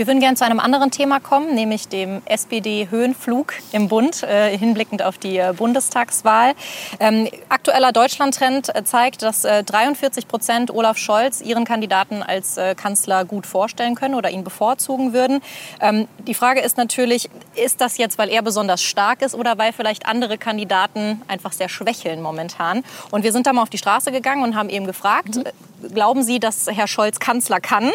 Wir 0.00 0.06
würden 0.06 0.20
gerne 0.20 0.34
zu 0.34 0.46
einem 0.46 0.60
anderen 0.60 0.90
Thema 0.90 1.20
kommen, 1.20 1.54
nämlich 1.54 1.86
dem 1.86 2.22
SPD-Höhenflug 2.24 3.52
im 3.72 3.88
Bund, 3.88 4.22
äh, 4.22 4.56
hinblickend 4.56 5.02
auf 5.02 5.18
die 5.18 5.36
äh, 5.36 5.52
Bundestagswahl. 5.54 6.54
Ähm, 7.00 7.28
aktueller 7.50 7.92
Deutschland-Trend 7.92 8.74
äh, 8.74 8.82
zeigt, 8.82 9.20
dass 9.20 9.44
äh, 9.44 9.62
43 9.62 10.26
Prozent 10.26 10.70
Olaf 10.70 10.96
Scholz 10.96 11.42
ihren 11.42 11.66
Kandidaten 11.66 12.22
als 12.22 12.56
äh, 12.56 12.74
Kanzler 12.74 13.26
gut 13.26 13.44
vorstellen 13.44 13.94
können 13.94 14.14
oder 14.14 14.30
ihn 14.30 14.42
bevorzugen 14.42 15.12
würden. 15.12 15.42
Ähm, 15.82 16.08
die 16.26 16.32
Frage 16.32 16.60
ist 16.60 16.78
natürlich, 16.78 17.28
ist 17.54 17.82
das 17.82 17.98
jetzt, 17.98 18.16
weil 18.16 18.30
er 18.30 18.40
besonders 18.40 18.82
stark 18.82 19.20
ist 19.20 19.34
oder 19.34 19.58
weil 19.58 19.74
vielleicht 19.74 20.06
andere 20.06 20.38
Kandidaten 20.38 21.20
einfach 21.28 21.52
sehr 21.52 21.68
schwächeln 21.68 22.22
momentan? 22.22 22.84
Und 23.10 23.22
wir 23.22 23.32
sind 23.32 23.46
da 23.46 23.52
mal 23.52 23.60
auf 23.60 23.68
die 23.68 23.76
Straße 23.76 24.12
gegangen 24.12 24.44
und 24.44 24.56
haben 24.56 24.70
eben 24.70 24.86
gefragt, 24.86 25.36
mhm. 25.36 25.44
Äh, 25.44 25.88
glauben 25.92 26.22
Sie, 26.22 26.40
dass 26.40 26.66
Herr 26.70 26.86
Scholz 26.86 27.18
Kanzler 27.20 27.60
kann? 27.60 27.90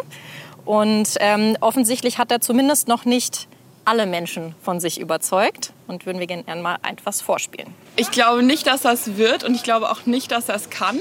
Und 0.66 1.10
ähm, 1.20 1.56
offensichtlich 1.62 2.18
hat 2.18 2.32
er 2.32 2.42
zumindest 2.42 2.88
noch 2.88 3.06
nicht 3.06 3.48
alle 3.86 4.08
Menschen 4.08 4.56
von 4.62 4.80
sich 4.80 5.00
überzeugt 5.00 5.72
und 5.88 6.06
würden 6.06 6.20
wir 6.20 6.28
gerne 6.28 6.62
mal 6.62 6.78
etwas 6.90 7.22
vorspielen. 7.22 7.74
Ich 7.96 8.12
glaube 8.12 8.42
nicht, 8.42 8.66
dass 8.68 8.82
das 8.82 9.18
wird 9.18 9.44
und 9.44 9.54
ich 9.56 9.64
glaube 9.64 9.92
auch 9.92 10.06
nicht, 10.08 10.32
dass 10.32 10.48
das 10.48 10.70
kann. 10.72 11.00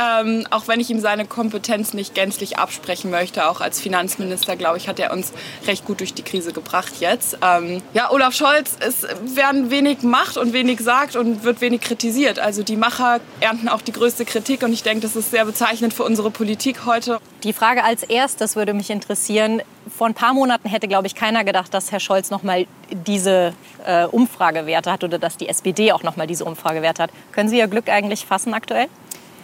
Ähm, 0.00 0.46
auch 0.50 0.66
wenn 0.66 0.80
ich 0.80 0.88
ihm 0.88 1.00
seine 1.00 1.26
Kompetenz 1.26 1.92
nicht 1.92 2.14
gänzlich 2.14 2.58
absprechen 2.58 3.10
möchte, 3.10 3.48
auch 3.48 3.60
als 3.60 3.80
Finanzminister, 3.80 4.56
glaube 4.56 4.78
ich, 4.78 4.88
hat 4.88 4.98
er 4.98 5.12
uns 5.12 5.32
recht 5.66 5.84
gut 5.84 6.00
durch 6.00 6.14
die 6.14 6.22
Krise 6.22 6.52
gebracht 6.52 6.94
jetzt. 7.00 7.36
Ähm, 7.42 7.82
ja, 7.92 8.10
Olaf 8.10 8.34
Scholz 8.34 8.76
ist, 8.86 9.06
werden 9.36 9.70
wenig 9.70 10.02
macht 10.02 10.38
und 10.38 10.54
wenig 10.54 10.80
sagt 10.80 11.16
und 11.16 11.44
wird 11.44 11.60
wenig 11.60 11.82
kritisiert. 11.82 12.38
Also 12.38 12.62
die 12.62 12.76
Macher 12.76 13.20
ernten 13.40 13.68
auch 13.68 13.82
die 13.82 13.92
größte 13.92 14.24
Kritik 14.24 14.62
und 14.62 14.72
ich 14.72 14.82
denke, 14.82 15.02
das 15.02 15.16
ist 15.16 15.30
sehr 15.30 15.44
bezeichnend 15.44 15.92
für 15.92 16.04
unsere 16.04 16.30
Politik 16.30 16.86
heute. 16.86 17.18
Die 17.44 17.52
Frage 17.52 17.84
als 17.84 18.02
erstes 18.02 18.56
würde 18.56 18.72
mich 18.72 18.88
interessieren, 18.88 19.60
vor 19.94 20.06
ein 20.06 20.14
paar 20.14 20.32
Monaten 20.32 20.68
hätte, 20.68 20.88
glaube 20.88 21.08
ich, 21.08 21.14
keiner 21.14 21.44
gedacht, 21.44 21.74
dass 21.74 21.92
Herr 21.92 22.00
Scholz 22.00 22.30
noch 22.30 22.42
mal 22.42 22.66
diese 22.90 23.52
äh, 23.84 24.04
Umfragewerte 24.04 24.90
hat 24.90 25.04
oder 25.04 25.18
dass 25.18 25.36
die 25.36 25.48
SPD 25.48 25.92
auch 25.92 26.02
noch 26.02 26.16
mal 26.16 26.26
diese 26.26 26.44
Umfragewerte 26.44 27.02
hat. 27.02 27.10
Können 27.32 27.50
Sie 27.50 27.58
Ihr 27.58 27.68
Glück 27.68 27.88
eigentlich 27.88 28.24
fassen 28.24 28.54
aktuell? 28.54 28.88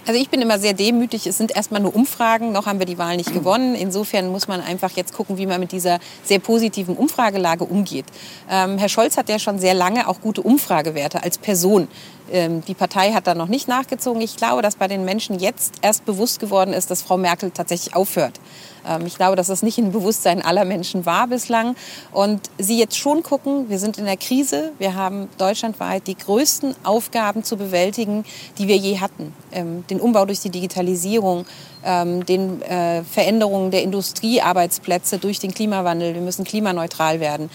Also 0.07 0.21
ich 0.21 0.31
bin 0.31 0.41
immer 0.41 0.61
sehr 0.61 0.73
demütig. 0.73 1.27
Es 1.27 1.37
sind 1.37 1.57
erstmal 1.57 1.81
nur 1.81 1.95
Umfragen. 1.95 2.53
Noch 2.53 2.67
haben 2.67 2.79
wir 2.79 2.87
die 2.87 2.97
Wahl 2.97 3.17
nicht 3.17 3.33
gewonnen. 3.33 3.75
Insofern 3.75 4.29
muss 4.29 4.47
man 4.47 4.61
einfach 4.61 4.93
jetzt 4.93 5.13
gucken, 5.13 5.37
wie 5.37 5.47
man 5.47 5.59
mit 5.59 5.73
dieser 5.73 5.99
sehr 6.23 6.39
positiven 6.39 6.97
Umfragelage 6.97 7.65
umgeht. 7.65 8.05
Ähm, 8.49 8.79
Herr 8.79 8.89
Scholz 8.89 9.17
hat 9.17 9.29
ja 9.29 9.41
schon 9.41 9.59
sehr 9.59 9.75
lange 9.75 10.07
auch 10.07 10.21
gute 10.21 10.43
Umfragewerte 10.43 11.25
als 11.25 11.39
Person. 11.39 11.89
Ähm, 12.31 12.65
die 12.65 12.75
Partei 12.75 13.13
hat 13.13 13.27
da 13.27 13.35
noch 13.35 13.49
nicht 13.49 13.69
nachgezogen. 13.69 14.21
Ich 14.21 14.37
glaube, 14.37 14.63
dass 14.63 14.77
bei 14.77 14.89
den 14.89 15.05
Menschen 15.05 15.39
jetzt 15.39 15.75
erst 15.83 16.05
bewusst 16.05 16.41
geworden 16.41 16.73
ist, 16.73 16.91
dass 16.91 17.03
Frau 17.03 17.17
Merkel 17.17 17.51
tatsächlich 17.51 17.95
aufhört. 17.95 18.41
Ähm, 18.87 19.07
ich 19.07 19.17
glaube, 19.17 19.37
dass 19.37 19.47
das 19.47 19.63
nicht 19.63 19.79
im 19.79 19.93
Bewusstsein 19.93 20.43
aller 20.43 20.65
Menschen 20.65 21.07
war 21.07 21.29
bislang. 21.29 21.77
Und 22.13 22.51
Sie 22.59 22.79
jetzt 22.79 22.97
schon 22.97 23.23
gucken, 23.23 23.69
wir 23.69 23.79
sind 23.79 23.99
in 23.99 24.05
der 24.05 24.17
Krise. 24.17 24.73
Wir 24.79 24.95
haben 24.95 25.29
deutschlandweit 25.39 26.07
die 26.07 26.17
größten 26.17 26.75
Aufgaben 26.85 27.45
zu 27.45 27.57
bewältigen, 27.57 28.25
die 28.59 28.69
wir 28.69 28.77
je 28.77 28.99
hatten. 28.99 29.33
Ähm, 29.53 29.85
den 29.89 30.01
Umbau 30.01 30.27
durch 30.27 30.41
die 30.41 30.51
Digitalisierung, 30.51 31.47
den 31.85 32.63
äh, 32.63 33.05
Veränderungen 33.05 33.71
der 33.71 33.85
Industriearbeitsplätze 33.85 35.19
durch 35.19 35.39
den 35.39 35.55
Klimawandel. 35.55 36.15
Wir 36.15 36.21
müssen 36.21 36.45
klimaneutral 36.45 37.21
werden. 37.21 37.49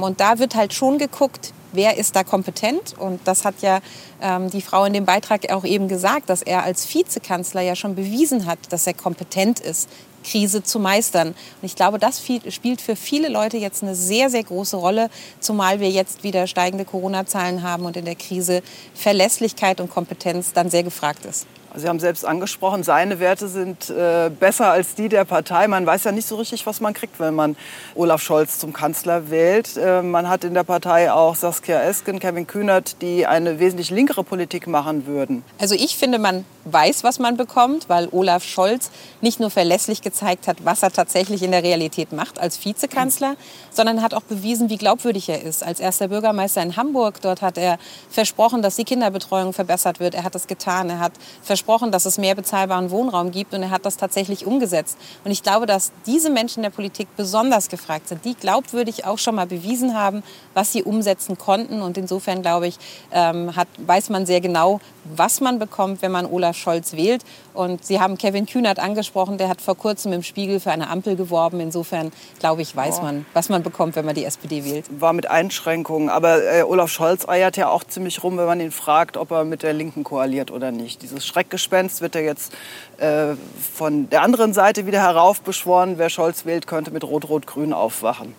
Und 0.00 0.20
da 0.20 0.38
wird 0.38 0.54
halt 0.54 0.72
schon 0.72 0.96
geguckt, 0.96 1.52
wer 1.72 1.96
ist 1.96 2.16
da 2.16 2.24
kompetent? 2.24 2.94
Und 2.98 3.20
das 3.24 3.44
hat 3.44 3.62
ja 3.62 3.80
ähm, 4.20 4.50
die 4.50 4.62
Frau 4.62 4.84
in 4.84 4.92
dem 4.92 5.04
Beitrag 5.04 5.50
auch 5.52 5.64
eben 5.64 5.88
gesagt, 5.88 6.30
dass 6.30 6.42
er 6.42 6.62
als 6.62 6.92
Vizekanzler 6.92 7.60
ja 7.60 7.76
schon 7.76 7.94
bewiesen 7.94 8.46
hat, 8.46 8.58
dass 8.70 8.86
er 8.86 8.94
kompetent 8.94 9.60
ist, 9.60 9.88
Krise 10.24 10.62
zu 10.62 10.78
meistern. 10.78 11.28
Und 11.28 11.36
ich 11.62 11.76
glaube, 11.76 11.98
das 11.98 12.22
spielt 12.48 12.80
für 12.80 12.96
viele 12.96 13.28
Leute 13.28 13.56
jetzt 13.56 13.82
eine 13.82 13.94
sehr, 13.94 14.30
sehr 14.30 14.44
große 14.44 14.76
Rolle, 14.76 15.10
zumal 15.40 15.80
wir 15.80 15.90
jetzt 15.90 16.24
wieder 16.24 16.46
steigende 16.46 16.84
Corona-Zahlen 16.84 17.62
haben 17.62 17.84
und 17.84 17.96
in 17.96 18.04
der 18.04 18.16
Krise 18.16 18.62
Verlässlichkeit 18.94 19.80
und 19.80 19.90
Kompetenz 19.90 20.52
dann 20.52 20.70
sehr 20.70 20.82
gefragt 20.82 21.24
ist. 21.24 21.46
Sie 21.78 21.88
haben 21.88 22.00
selbst 22.00 22.24
angesprochen, 22.24 22.82
seine 22.82 23.20
Werte 23.20 23.48
sind 23.48 23.90
äh, 23.90 24.30
besser 24.30 24.70
als 24.70 24.94
die 24.94 25.08
der 25.08 25.24
Partei. 25.24 25.68
Man 25.68 25.86
weiß 25.86 26.04
ja 26.04 26.12
nicht 26.12 26.26
so 26.26 26.36
richtig, 26.36 26.66
was 26.66 26.80
man 26.80 26.94
kriegt, 26.94 27.20
wenn 27.20 27.34
man 27.34 27.56
Olaf 27.94 28.22
Scholz 28.22 28.58
zum 28.58 28.72
Kanzler 28.72 29.30
wählt. 29.30 29.76
Äh, 29.76 30.02
man 30.02 30.28
hat 30.28 30.44
in 30.44 30.54
der 30.54 30.64
Partei 30.64 31.12
auch 31.12 31.34
Saskia 31.34 31.80
Esken, 31.80 32.18
Kevin 32.18 32.46
Kühnert, 32.46 33.00
die 33.02 33.26
eine 33.26 33.58
wesentlich 33.58 33.90
linkere 33.90 34.24
Politik 34.24 34.66
machen 34.66 35.06
würden. 35.06 35.44
Also 35.58 35.74
ich 35.74 35.96
finde, 35.96 36.18
man 36.18 36.44
weiß, 36.72 37.04
was 37.04 37.18
man 37.18 37.36
bekommt, 37.36 37.88
weil 37.88 38.08
Olaf 38.12 38.44
Scholz 38.44 38.90
nicht 39.20 39.40
nur 39.40 39.50
verlässlich 39.50 40.02
gezeigt 40.02 40.46
hat, 40.48 40.64
was 40.64 40.82
er 40.82 40.90
tatsächlich 40.90 41.42
in 41.42 41.50
der 41.50 41.62
Realität 41.62 42.12
macht 42.12 42.38
als 42.38 42.64
Vizekanzler, 42.64 43.36
sondern 43.70 44.02
hat 44.02 44.14
auch 44.14 44.22
bewiesen, 44.22 44.70
wie 44.70 44.76
glaubwürdig 44.76 45.28
er 45.28 45.42
ist. 45.42 45.62
Als 45.62 45.80
erster 45.80 46.08
Bürgermeister 46.08 46.62
in 46.62 46.76
Hamburg, 46.76 47.20
dort 47.20 47.42
hat 47.42 47.58
er 47.58 47.78
versprochen, 48.10 48.62
dass 48.62 48.76
die 48.76 48.84
Kinderbetreuung 48.84 49.52
verbessert 49.52 50.00
wird. 50.00 50.14
Er 50.14 50.24
hat 50.24 50.34
das 50.34 50.46
getan. 50.46 50.90
Er 50.90 51.00
hat 51.00 51.12
versprochen, 51.42 51.92
dass 51.92 52.06
es 52.06 52.18
mehr 52.18 52.34
bezahlbaren 52.34 52.90
Wohnraum 52.90 53.30
gibt 53.30 53.54
und 53.54 53.62
er 53.62 53.70
hat 53.70 53.86
das 53.86 53.96
tatsächlich 53.96 54.46
umgesetzt. 54.46 54.98
Und 55.24 55.30
ich 55.30 55.42
glaube, 55.42 55.66
dass 55.66 55.92
diese 56.06 56.30
Menschen 56.30 56.62
der 56.62 56.70
Politik 56.70 57.08
besonders 57.16 57.68
gefragt 57.68 58.08
sind, 58.08 58.24
die 58.24 58.34
glaubwürdig 58.34 59.04
auch 59.04 59.18
schon 59.18 59.34
mal 59.34 59.46
bewiesen 59.46 59.94
haben, 59.94 60.22
was 60.54 60.72
sie 60.72 60.82
umsetzen 60.82 61.38
konnten. 61.38 61.82
Und 61.82 61.96
insofern, 61.98 62.42
glaube 62.42 62.68
ich, 62.68 62.78
ähm, 63.12 63.54
hat, 63.56 63.68
weiß 63.78 64.10
man 64.10 64.26
sehr 64.26 64.40
genau, 64.40 64.80
was 65.04 65.40
man 65.40 65.58
bekommt, 65.58 66.02
wenn 66.02 66.12
man 66.12 66.26
Olaf 66.26 66.56
Scholz 66.58 66.92
wählt. 66.92 67.24
Und 67.54 67.84
Sie 67.84 68.00
haben 68.00 68.18
Kevin 68.18 68.46
Kühnert 68.46 68.78
angesprochen, 68.78 69.38
der 69.38 69.48
hat 69.48 69.62
vor 69.62 69.76
kurzem 69.76 70.12
im 70.12 70.22
Spiegel 70.22 70.60
für 70.60 70.70
eine 70.70 70.90
Ampel 70.90 71.16
geworben. 71.16 71.60
Insofern, 71.60 72.12
glaube 72.38 72.62
ich, 72.62 72.76
weiß 72.76 73.00
man, 73.02 73.24
was 73.32 73.48
man 73.48 73.62
bekommt, 73.62 73.96
wenn 73.96 74.04
man 74.04 74.14
die 74.14 74.24
SPD 74.24 74.64
wählt. 74.64 74.84
War 75.00 75.12
mit 75.12 75.30
Einschränkungen. 75.30 76.10
Aber 76.10 76.42
äh, 76.44 76.62
Olaf 76.62 76.90
Scholz 76.90 77.26
eiert 77.26 77.56
ja 77.56 77.68
auch 77.68 77.84
ziemlich 77.84 78.22
rum, 78.22 78.36
wenn 78.36 78.46
man 78.46 78.60
ihn 78.60 78.72
fragt, 78.72 79.16
ob 79.16 79.30
er 79.30 79.44
mit 79.44 79.62
der 79.62 79.72
Linken 79.72 80.04
koaliert 80.04 80.50
oder 80.50 80.70
nicht. 80.70 81.02
Dieses 81.02 81.26
Schreckgespenst 81.26 82.00
wird 82.00 82.14
ja 82.14 82.20
jetzt 82.20 82.52
äh, 82.98 83.34
von 83.72 84.10
der 84.10 84.22
anderen 84.22 84.52
Seite 84.52 84.86
wieder 84.86 85.00
heraufbeschworen. 85.00 85.98
Wer 85.98 86.10
Scholz 86.10 86.44
wählt, 86.44 86.66
könnte 86.66 86.90
mit 86.90 87.04
Rot-Rot-Grün 87.04 87.72
aufwachen. 87.72 88.34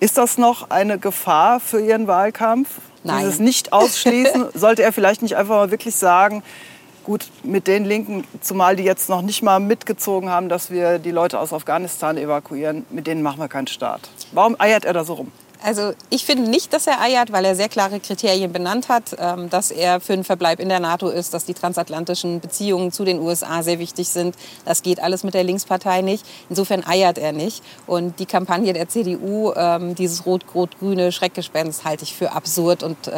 Ist 0.00 0.16
das 0.16 0.38
noch 0.38 0.70
eine 0.70 0.98
Gefahr 0.98 1.58
für 1.58 1.80
Ihren 1.80 2.06
Wahlkampf? 2.06 2.68
Nein. 3.02 3.20
Dieses 3.20 3.40
Nicht-Ausschließen, 3.40 4.46
sollte 4.54 4.82
er 4.82 4.92
vielleicht 4.92 5.22
nicht 5.22 5.36
einfach 5.36 5.56
mal 5.56 5.70
wirklich 5.70 5.96
sagen, 5.96 6.42
gut, 7.08 7.28
mit 7.42 7.66
den 7.66 7.86
Linken, 7.86 8.24
zumal 8.42 8.76
die 8.76 8.82
jetzt 8.82 9.08
noch 9.08 9.22
nicht 9.22 9.42
mal 9.42 9.60
mitgezogen 9.60 10.28
haben, 10.28 10.50
dass 10.50 10.70
wir 10.70 10.98
die 10.98 11.10
Leute 11.10 11.40
aus 11.40 11.54
Afghanistan 11.54 12.18
evakuieren, 12.18 12.84
mit 12.90 13.06
denen 13.06 13.22
machen 13.22 13.40
wir 13.40 13.48
keinen 13.48 13.66
Staat. 13.66 14.02
Warum 14.32 14.56
eiert 14.58 14.84
er 14.84 14.92
da 14.92 15.04
so 15.04 15.14
rum? 15.14 15.32
Also 15.64 15.92
ich 16.10 16.26
finde 16.26 16.50
nicht, 16.50 16.74
dass 16.74 16.86
er 16.86 17.00
eiert, 17.00 17.32
weil 17.32 17.46
er 17.46 17.56
sehr 17.56 17.70
klare 17.70 17.98
Kriterien 17.98 18.52
benannt 18.52 18.90
hat, 18.90 19.16
ähm, 19.18 19.48
dass 19.48 19.70
er 19.70 20.00
für 20.00 20.12
einen 20.12 20.22
Verbleib 20.22 20.60
in 20.60 20.68
der 20.68 20.80
NATO 20.80 21.08
ist, 21.08 21.32
dass 21.32 21.46
die 21.46 21.54
transatlantischen 21.54 22.40
Beziehungen 22.40 22.92
zu 22.92 23.06
den 23.06 23.20
USA 23.20 23.62
sehr 23.62 23.78
wichtig 23.78 24.08
sind. 24.08 24.36
Das 24.66 24.82
geht 24.82 25.00
alles 25.00 25.24
mit 25.24 25.32
der 25.32 25.44
Linkspartei 25.44 26.02
nicht. 26.02 26.26
Insofern 26.50 26.86
eiert 26.86 27.16
er 27.16 27.32
nicht. 27.32 27.64
Und 27.86 28.20
die 28.20 28.26
Kampagne 28.26 28.74
der 28.74 28.88
CDU, 28.90 29.54
ähm, 29.56 29.94
dieses 29.94 30.26
rot-rot-grüne 30.26 31.10
Schreckgespenst, 31.10 31.84
halte 31.84 32.04
ich 32.04 32.14
für 32.14 32.32
absurd 32.32 32.82
und 32.82 33.08
äh, 33.08 33.12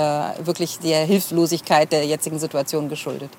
wirklich 0.45 0.79
der 0.79 1.05
Hilflosigkeit 1.05 1.91
der 1.91 2.07
jetzigen 2.07 2.39
Situation 2.39 2.89
geschuldet. 2.89 3.31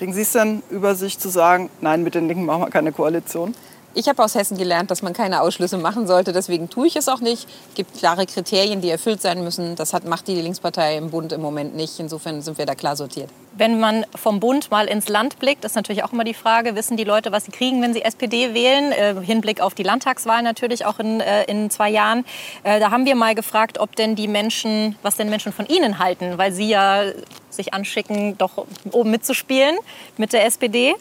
Kriegen 0.00 0.14
Sie 0.14 0.22
es 0.22 0.32
denn 0.32 0.62
über 0.70 0.94
sich 0.94 1.18
zu 1.18 1.28
sagen, 1.28 1.68
nein, 1.82 2.02
mit 2.02 2.14
den 2.14 2.26
Linken 2.26 2.46
machen 2.46 2.62
wir 2.62 2.70
keine 2.70 2.90
Koalition? 2.90 3.54
Ich 3.92 4.08
habe 4.08 4.22
aus 4.22 4.36
Hessen 4.36 4.56
gelernt, 4.56 4.92
dass 4.92 5.02
man 5.02 5.12
keine 5.12 5.40
Ausschlüsse 5.40 5.76
machen 5.76 6.06
sollte. 6.06 6.32
Deswegen 6.32 6.70
tue 6.70 6.86
ich 6.86 6.94
es 6.94 7.08
auch 7.08 7.20
nicht. 7.20 7.48
Es 7.70 7.74
gibt 7.74 7.98
klare 7.98 8.24
Kriterien, 8.24 8.80
die 8.80 8.88
erfüllt 8.88 9.20
sein 9.20 9.42
müssen. 9.42 9.74
Das 9.74 9.92
hat, 9.92 10.04
macht 10.04 10.28
die 10.28 10.40
Linkspartei 10.40 10.96
im 10.96 11.10
Bund 11.10 11.32
im 11.32 11.40
Moment 11.40 11.74
nicht. 11.74 11.98
Insofern 11.98 12.40
sind 12.40 12.56
wir 12.56 12.66
da 12.66 12.76
klar 12.76 12.94
sortiert. 12.94 13.30
Wenn 13.56 13.80
man 13.80 14.06
vom 14.14 14.38
Bund 14.38 14.70
mal 14.70 14.86
ins 14.86 15.08
Land 15.08 15.40
blickt, 15.40 15.64
ist 15.64 15.74
natürlich 15.74 16.04
auch 16.04 16.12
immer 16.12 16.22
die 16.22 16.34
Frage, 16.34 16.76
wissen 16.76 16.96
die 16.96 17.02
Leute, 17.02 17.32
was 17.32 17.46
sie 17.46 17.50
kriegen, 17.50 17.82
wenn 17.82 17.92
sie 17.92 18.02
SPD 18.02 18.54
wählen? 18.54 18.92
Äh, 18.92 19.16
Hinblick 19.20 19.60
auf 19.60 19.74
die 19.74 19.82
Landtagswahl 19.82 20.44
natürlich 20.44 20.86
auch 20.86 21.00
in, 21.00 21.20
äh, 21.20 21.42
in 21.44 21.68
zwei 21.68 21.90
Jahren. 21.90 22.24
Äh, 22.62 22.78
da 22.78 22.92
haben 22.92 23.06
wir 23.06 23.16
mal 23.16 23.34
gefragt, 23.34 23.80
ob 23.80 23.96
denn 23.96 24.14
die 24.14 24.28
Menschen, 24.28 24.94
was 25.02 25.16
denn 25.16 25.28
Menschen 25.30 25.52
von 25.52 25.66
Ihnen 25.66 25.98
halten, 25.98 26.38
weil 26.38 26.52
Sie 26.52 26.68
ja 26.68 27.02
sich 27.50 27.74
anschicken, 27.74 28.38
doch 28.38 28.66
oben 28.92 29.10
mitzuspielen 29.10 29.76
mit 30.16 30.32
der 30.32 30.46
SPD. 30.46 30.94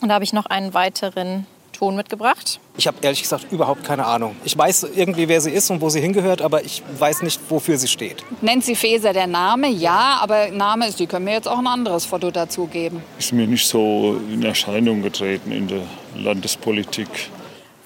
Und 0.00 0.08
da 0.08 0.14
habe 0.14 0.24
ich 0.24 0.32
noch 0.32 0.46
einen 0.46 0.72
weiteren 0.72 1.46
Ton 1.80 1.96
mitgebracht? 1.96 2.60
Ich 2.76 2.86
habe 2.86 2.98
ehrlich 3.00 3.22
gesagt 3.22 3.50
überhaupt 3.50 3.84
keine 3.84 4.04
Ahnung. 4.04 4.36
Ich 4.44 4.56
weiß 4.56 4.88
irgendwie, 4.94 5.28
wer 5.28 5.40
sie 5.40 5.50
ist 5.50 5.70
und 5.70 5.80
wo 5.80 5.88
sie 5.88 6.02
hingehört, 6.02 6.42
aber 6.42 6.62
ich 6.62 6.82
weiß 6.98 7.22
nicht, 7.22 7.40
wofür 7.48 7.78
sie 7.78 7.88
steht. 7.88 8.22
Nancy 8.42 8.74
Faeser, 8.74 9.14
der 9.14 9.26
Name, 9.26 9.68
ja, 9.68 10.18
aber 10.20 10.50
Name 10.50 10.88
ist, 10.88 11.00
die 11.00 11.06
können 11.06 11.24
mir 11.24 11.32
jetzt 11.32 11.48
auch 11.48 11.58
ein 11.58 11.66
anderes 11.66 12.04
Foto 12.04 12.30
dazugeben. 12.30 13.02
Ist 13.18 13.32
mir 13.32 13.46
nicht 13.46 13.66
so 13.66 14.20
in 14.30 14.42
Erscheinung 14.42 15.00
getreten 15.00 15.52
in 15.52 15.68
der 15.68 15.84
Landespolitik. 16.16 17.08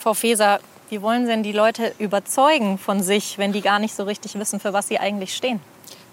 Frau 0.01 0.13
Faeser, 0.13 0.59
wie 0.91 1.01
wollen 1.01 1.27
Sie 1.27 1.31
denn 1.31 1.45
die 1.45 1.53
Leute 1.53 1.95
überzeugen 2.01 2.79
von 2.79 3.01
sich, 3.01 3.39
wenn 3.39 3.53
die 3.53 3.61
gar 3.61 3.79
nicht 3.79 3.95
so 3.95 4.03
richtig 4.03 4.37
wissen, 4.37 4.59
für 4.59 4.73
was 4.73 4.89
sie 4.89 4.99
eigentlich 4.99 5.37
stehen? 5.37 5.61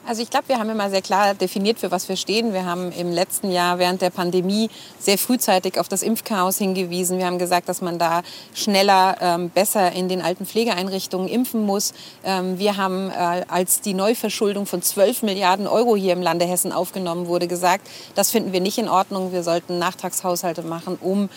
Also 0.03 0.23
ich 0.23 0.31
glaube, 0.31 0.49
wir 0.49 0.57
haben 0.57 0.69
immer 0.69 0.89
sehr 0.89 1.03
klar 1.03 1.35
definiert, 1.35 1.77
für 1.77 1.91
was 1.91 2.09
wir 2.09 2.15
stehen. 2.15 2.53
Wir 2.53 2.65
haben 2.65 2.91
im 2.91 3.11
letzten 3.11 3.51
Jahr 3.51 3.77
während 3.77 4.01
der 4.01 4.09
Pandemie 4.09 4.71
sehr 4.97 5.19
frühzeitig 5.19 5.79
auf 5.79 5.89
das 5.89 6.01
Impfchaos 6.01 6.57
hingewiesen. 6.57 7.19
Wir 7.19 7.27
haben 7.27 7.37
gesagt, 7.37 7.69
dass 7.69 7.81
man 7.81 7.99
da 7.99 8.23
schneller, 8.55 9.17
ähm, 9.21 9.51
besser 9.51 9.91
in 9.91 10.09
den 10.09 10.23
alten 10.23 10.47
Pflegeeinrichtungen 10.47 11.27
impfen 11.27 11.67
muss. 11.67 11.93
Ähm, 12.23 12.57
wir 12.57 12.77
haben, 12.77 13.11
äh, 13.11 13.45
als 13.47 13.81
die 13.81 13.93
Neuverschuldung 13.93 14.65
von 14.65 14.81
12 14.81 15.21
Milliarden 15.21 15.67
Euro 15.67 15.95
hier 15.95 16.13
im 16.13 16.21
Lande 16.23 16.45
Hessen 16.45 16.71
aufgenommen 16.71 17.27
wurde, 17.27 17.47
gesagt, 17.47 17.87
das 18.15 18.31
finden 18.31 18.53
wir 18.53 18.59
nicht 18.59 18.79
in 18.79 18.89
Ordnung. 18.89 19.31
Wir 19.31 19.43
sollten 19.43 19.77
Nachtragshaushalte 19.77 20.63
machen, 20.63 20.97
um 20.99 21.29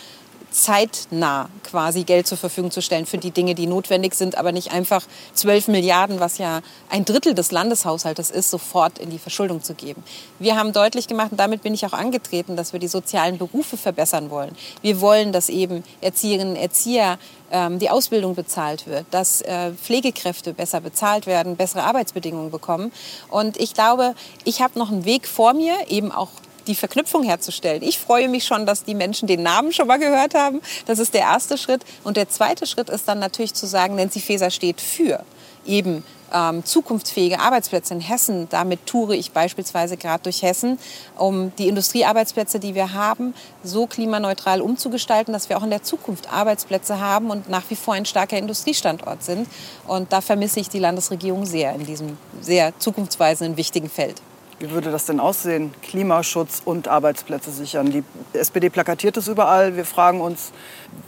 zeitnah 0.55 1.49
quasi 1.65 2.05
Geld 2.05 2.29
zur 2.29 2.39
Verfügung 2.39 2.71
zu 2.71 2.81
stellen 2.81 3.07
für 3.07 3.19
die 3.19 3.33
Dinge, 3.33 3.57
die 3.57 3.67
notwendig 3.67 4.15
sind, 4.15 4.39
aber 4.39 4.53
nicht 4.53 4.71
einfach 4.71 5.03
12 5.35 5.67
Milliarden, 5.67 6.21
was 6.21 6.39
ja 6.39 6.61
ein 6.89 7.05
Drittel 7.05 7.35
des 7.35 7.51
Landeshaushaltes 7.51 8.31
ist, 8.31 8.51
sofort 8.51 9.01
in 9.01 9.11
die 9.11 9.19
Verschuldung 9.19 9.65
zu 9.65 9.75
geben. 9.75 10.05
Wir 10.39 10.57
haben 10.57 10.73
deutlich 10.73 11.09
gemacht, 11.09 11.33
und 11.33 11.39
damit 11.39 11.63
bin 11.63 11.75
ich 11.75 11.85
auch 11.85 11.93
angetreten, 11.93 12.55
dass 12.55 12.73
wir 12.73 12.79
die 12.79 12.87
sozialen 12.87 13.37
Berufe 13.37 13.77
verbessern 13.77 14.31
wollen. 14.31 14.55
Wir 14.81 15.01
wollen, 15.01 15.33
dass 15.33 15.49
eben 15.49 15.83
Erzieherinnen 16.01 16.55
und 16.55 16.61
Erzieher 16.61 17.19
ähm, 17.51 17.81
die 17.81 17.91
Ausbildung 17.91 18.37
bezahlt 18.37 18.87
wird, 18.87 19.07
dass 19.11 19.41
äh, 19.43 19.73
Pflegekräfte 19.73 20.55
besser 20.55 20.81
bezahlt 20.81 21.27
werden, 21.27 21.57
bessere 21.57 21.83
Arbeitsbedingungen 21.83 22.53
bekommen. 22.53 22.93
Und 23.29 23.57
ich 23.57 23.75
glaube, 23.75 24.15
ich 24.45 24.63
habe 24.63 24.79
noch 24.79 24.93
einen 24.93 25.05
Weg 25.05 25.27
vor 25.27 25.53
mir, 25.53 25.75
eben 25.89 26.13
auch 26.13 26.31
die 26.67 26.75
Verknüpfung 26.75 27.23
herzustellen. 27.23 27.83
Ich 27.83 27.99
freue 27.99 28.29
mich 28.29 28.45
schon, 28.45 28.67
dass 28.67 28.85
die 28.85 28.95
Menschen 28.95 29.27
den 29.27 29.43
Namen 29.43 29.73
schon 29.73 29.87
mal 29.87 29.99
gehört 29.99 30.35
haben. 30.35 30.61
Das 30.87 30.99
ist 30.99 31.15
der 31.15 31.23
erste 31.23 31.59
Schritt. 31.59 31.83
Und 32.05 32.17
der 32.17 32.29
zweite 32.29 32.67
Schritt 32.67 32.89
ist 32.89 33.09
dann 33.09 33.19
natürlich 33.19 33.55
zu 33.55 33.67
sagen, 33.67 33.97
Nancy 33.97 34.21
Faeser 34.21 34.51
steht 34.51 34.81
für. 34.81 35.25
eben 35.67 36.05
ähm, 36.33 36.65
zukunftsfähige 36.65 37.39
Arbeitsplätze 37.39 37.95
in 37.95 38.01
Hessen. 38.01 38.49
Damit 38.51 38.87
toure 38.87 39.17
ich 39.17 39.33
beispielsweise 39.33 39.97
gerade 39.97 40.25
durch 40.25 40.43
Hessen, 40.43 40.79
um 41.17 41.55
die 41.57 41.69
Industriearbeitsplätze, 41.69 42.59
die 42.59 42.75
wir 42.75 42.93
haben, 42.93 43.35
so 43.63 43.87
klimaneutral 43.87 44.61
umzugestalten, 44.61 45.33
dass 45.33 45.49
wir 45.49 45.57
auch 45.57 45.63
in 45.63 45.71
der 45.71 45.83
Zukunft 45.83 46.33
Arbeitsplätze 46.33 47.01
haben 47.01 47.31
und 47.31 47.49
nach 47.49 47.65
wie 47.69 47.77
vor 47.77 47.95
ein 47.95 48.05
starker 48.05 48.37
Industriestandort 48.37 49.23
sind. 49.23 49.49
Und 49.87 50.13
da 50.13 50.21
vermisse 50.21 50.61
ich 50.61 50.69
die 50.69 50.81
Landesregierung 50.81 51.47
sehr 51.47 51.75
in 51.75 51.87
diesem 51.87 52.19
sehr 52.41 52.79
zukunftsweisenden, 52.79 53.57
wichtigen 53.57 53.89
Feld. 53.89 54.21
Wie 54.61 54.71
würde 54.71 54.91
das 54.91 55.07
denn 55.07 55.19
aussehen? 55.19 55.75
Klimaschutz 55.83 56.63
und 56.65 56.87
Arbeitsplätze 56.87 57.51
sichern. 57.51 57.91
Die 57.91 58.05
SPD 58.33 58.71
plakatiert 58.71 59.17
es 59.17 59.27
überall. 59.27 59.77
Wir 59.77 59.85
fragen 59.85 60.21
uns, 60.21 60.53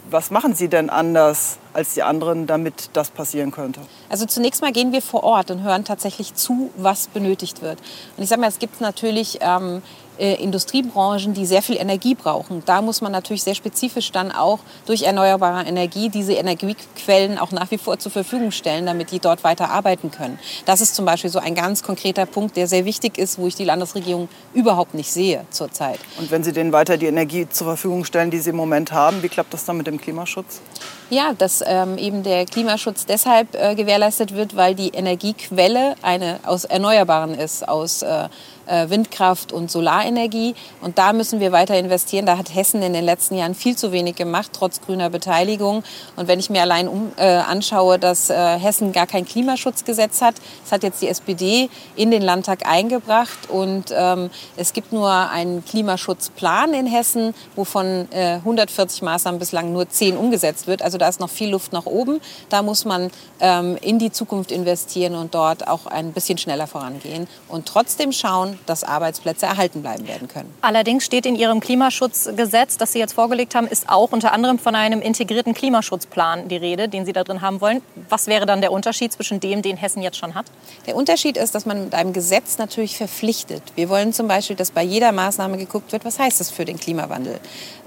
was 0.09 0.31
machen 0.31 0.53
Sie 0.53 0.67
denn 0.67 0.89
anders 0.89 1.57
als 1.73 1.93
die 1.93 2.03
anderen, 2.03 2.45
damit 2.45 2.89
das 2.93 3.09
passieren 3.09 3.51
könnte? 3.51 3.81
Also 4.09 4.25
zunächst 4.25 4.61
mal 4.61 4.71
gehen 4.71 4.91
wir 4.91 5.01
vor 5.01 5.23
Ort 5.23 5.49
und 5.51 5.63
hören 5.63 5.85
tatsächlich 5.85 6.33
zu, 6.33 6.71
was 6.75 7.07
benötigt 7.07 7.61
wird. 7.61 7.79
Und 8.17 8.23
ich 8.23 8.29
sage 8.29 8.41
mal, 8.41 8.47
es 8.47 8.59
gibt 8.59 8.81
natürlich 8.81 9.39
ähm, 9.41 9.81
äh, 10.19 10.35
Industriebranchen, 10.35 11.33
die 11.33 11.45
sehr 11.45 11.61
viel 11.61 11.77
Energie 11.77 12.15
brauchen. 12.15 12.63
Da 12.65 12.81
muss 12.81 13.01
man 13.01 13.11
natürlich 13.11 13.43
sehr 13.43 13.55
spezifisch 13.55 14.11
dann 14.11 14.31
auch 14.31 14.59
durch 14.85 15.03
erneuerbare 15.03 15.65
Energie 15.65 16.09
diese 16.09 16.33
Energiequellen 16.33 17.37
auch 17.37 17.51
nach 17.51 17.71
wie 17.71 17.77
vor 17.77 17.99
zur 17.99 18.11
Verfügung 18.11 18.51
stellen, 18.51 18.85
damit 18.85 19.11
die 19.11 19.19
dort 19.19 19.43
weiter 19.43 19.69
arbeiten 19.69 20.11
können. 20.11 20.39
Das 20.65 20.81
ist 20.81 20.95
zum 20.95 21.05
Beispiel 21.05 21.29
so 21.29 21.39
ein 21.39 21.55
ganz 21.55 21.83
konkreter 21.83 22.25
Punkt, 22.25 22.57
der 22.57 22.67
sehr 22.67 22.85
wichtig 22.85 23.17
ist, 23.17 23.37
wo 23.37 23.47
ich 23.47 23.55
die 23.55 23.65
Landesregierung 23.65 24.29
überhaupt 24.53 24.93
nicht 24.93 25.11
sehe 25.11 25.45
zurzeit. 25.49 25.99
Und 26.19 26.31
wenn 26.31 26.43
Sie 26.43 26.53
denen 26.53 26.71
weiter 26.71 26.97
die 26.97 27.07
Energie 27.07 27.47
zur 27.49 27.67
Verfügung 27.67 28.05
stellen, 28.05 28.31
die 28.31 28.39
Sie 28.39 28.49
im 28.51 28.55
Moment 28.55 28.91
haben, 28.91 29.23
wie 29.23 29.29
klappt 29.29 29.53
das 29.53 29.65
dann 29.65 29.77
mit 29.77 29.87
dem 29.87 29.99
Klimaschutz? 29.99 30.61
Ja, 31.09 31.33
dass 31.37 31.63
ähm, 31.65 31.97
eben 31.97 32.23
der 32.23 32.45
Klimaschutz 32.45 33.05
deshalb 33.05 33.55
äh, 33.55 33.75
gewährleistet 33.75 34.35
wird, 34.35 34.57
weil 34.57 34.75
die 34.75 34.89
Energiequelle 34.89 35.95
eine 36.01 36.39
aus 36.43 36.65
Erneuerbaren 36.65 37.33
ist, 37.33 37.67
aus 37.67 38.01
äh, 38.01 38.27
Windkraft 38.67 39.51
und 39.51 39.71
Solarenergie. 39.71 40.55
Und 40.81 40.97
da 40.97 41.13
müssen 41.13 41.39
wir 41.39 41.51
weiter 41.51 41.77
investieren. 41.77 42.25
Da 42.25 42.37
hat 42.37 42.53
Hessen 42.53 42.81
in 42.81 42.93
den 42.93 43.05
letzten 43.05 43.35
Jahren 43.35 43.55
viel 43.55 43.75
zu 43.75 43.91
wenig 43.91 44.15
gemacht, 44.15 44.51
trotz 44.53 44.81
grüner 44.81 45.09
Beteiligung. 45.09 45.83
Und 46.15 46.27
wenn 46.27 46.39
ich 46.39 46.49
mir 46.49 46.61
allein 46.61 46.87
um, 46.87 47.11
äh, 47.17 47.25
anschaue, 47.25 47.99
dass 47.99 48.29
äh, 48.29 48.59
Hessen 48.59 48.91
gar 48.91 49.07
kein 49.07 49.25
Klimaschutzgesetz 49.25 50.21
hat, 50.21 50.35
das 50.63 50.71
hat 50.71 50.83
jetzt 50.83 51.01
die 51.01 51.07
SPD 51.07 51.69
in 51.95 52.11
den 52.11 52.21
Landtag 52.21 52.67
eingebracht. 52.67 53.49
Und 53.49 53.93
ähm, 53.95 54.29
es 54.55 54.73
gibt 54.73 54.91
nur 54.91 55.09
einen 55.11 55.63
Klimaschutzplan 55.65 56.73
in 56.73 56.85
Hessen, 56.85 57.33
wovon 57.55 58.07
äh, 58.11 58.35
140 58.35 59.01
Maßnahmen 59.01 59.39
bislang 59.39 59.71
nur 59.73 59.89
10 59.89 60.17
umgesetzt 60.17 60.67
wird. 60.67 60.81
Also 60.81 60.97
da 60.97 61.07
ist 61.07 61.19
noch 61.19 61.29
viel 61.29 61.49
Luft 61.49 61.73
nach 61.73 61.85
oben. 61.85 62.19
Da 62.49 62.61
muss 62.61 62.85
man 62.85 63.11
ähm, 63.39 63.77
in 63.81 63.99
die 63.99 64.11
Zukunft 64.11 64.51
investieren 64.51 65.15
und 65.15 65.33
dort 65.35 65.67
auch 65.67 65.85
ein 65.85 66.11
bisschen 66.13 66.37
schneller 66.37 66.67
vorangehen. 66.67 67.27
Und 67.47 67.67
trotzdem 67.67 68.11
schauen, 68.11 68.56
dass 68.65 68.83
Arbeitsplätze 68.83 69.45
erhalten 69.45 69.81
bleiben 69.81 70.07
werden 70.07 70.27
können. 70.27 70.53
Allerdings 70.61 71.05
steht 71.05 71.25
in 71.25 71.35
Ihrem 71.35 71.59
Klimaschutzgesetz, 71.59 72.77
das 72.77 72.93
Sie 72.93 72.99
jetzt 72.99 73.13
vorgelegt 73.13 73.55
haben, 73.55 73.67
ist 73.67 73.89
auch 73.89 74.11
unter 74.11 74.31
anderem 74.33 74.59
von 74.59 74.75
einem 74.75 75.01
integrierten 75.01 75.53
Klimaschutzplan 75.53 76.47
die 76.47 76.57
Rede, 76.57 76.89
den 76.89 77.05
Sie 77.05 77.13
da 77.13 77.23
drin 77.23 77.41
haben 77.41 77.61
wollen. 77.61 77.81
Was 78.09 78.27
wäre 78.27 78.45
dann 78.45 78.61
der 78.61 78.71
Unterschied 78.71 79.13
zwischen 79.13 79.39
dem, 79.39 79.61
den 79.61 79.77
Hessen 79.77 80.01
jetzt 80.01 80.17
schon 80.17 80.35
hat? 80.35 80.45
Der 80.85 80.95
Unterschied 80.95 81.37
ist, 81.37 81.55
dass 81.55 81.65
man 81.65 81.85
mit 81.85 81.93
einem 81.93 82.13
Gesetz 82.13 82.57
natürlich 82.57 82.97
verpflichtet. 82.97 83.61
Wir 83.75 83.89
wollen 83.89 84.13
zum 84.13 84.27
Beispiel, 84.27 84.55
dass 84.55 84.71
bei 84.71 84.83
jeder 84.83 85.11
Maßnahme 85.11 85.57
geguckt 85.57 85.91
wird, 85.91 86.05
was 86.05 86.19
heißt 86.19 86.39
das 86.39 86.49
für 86.49 86.65
den 86.65 86.79
Klimawandel. 86.79 87.39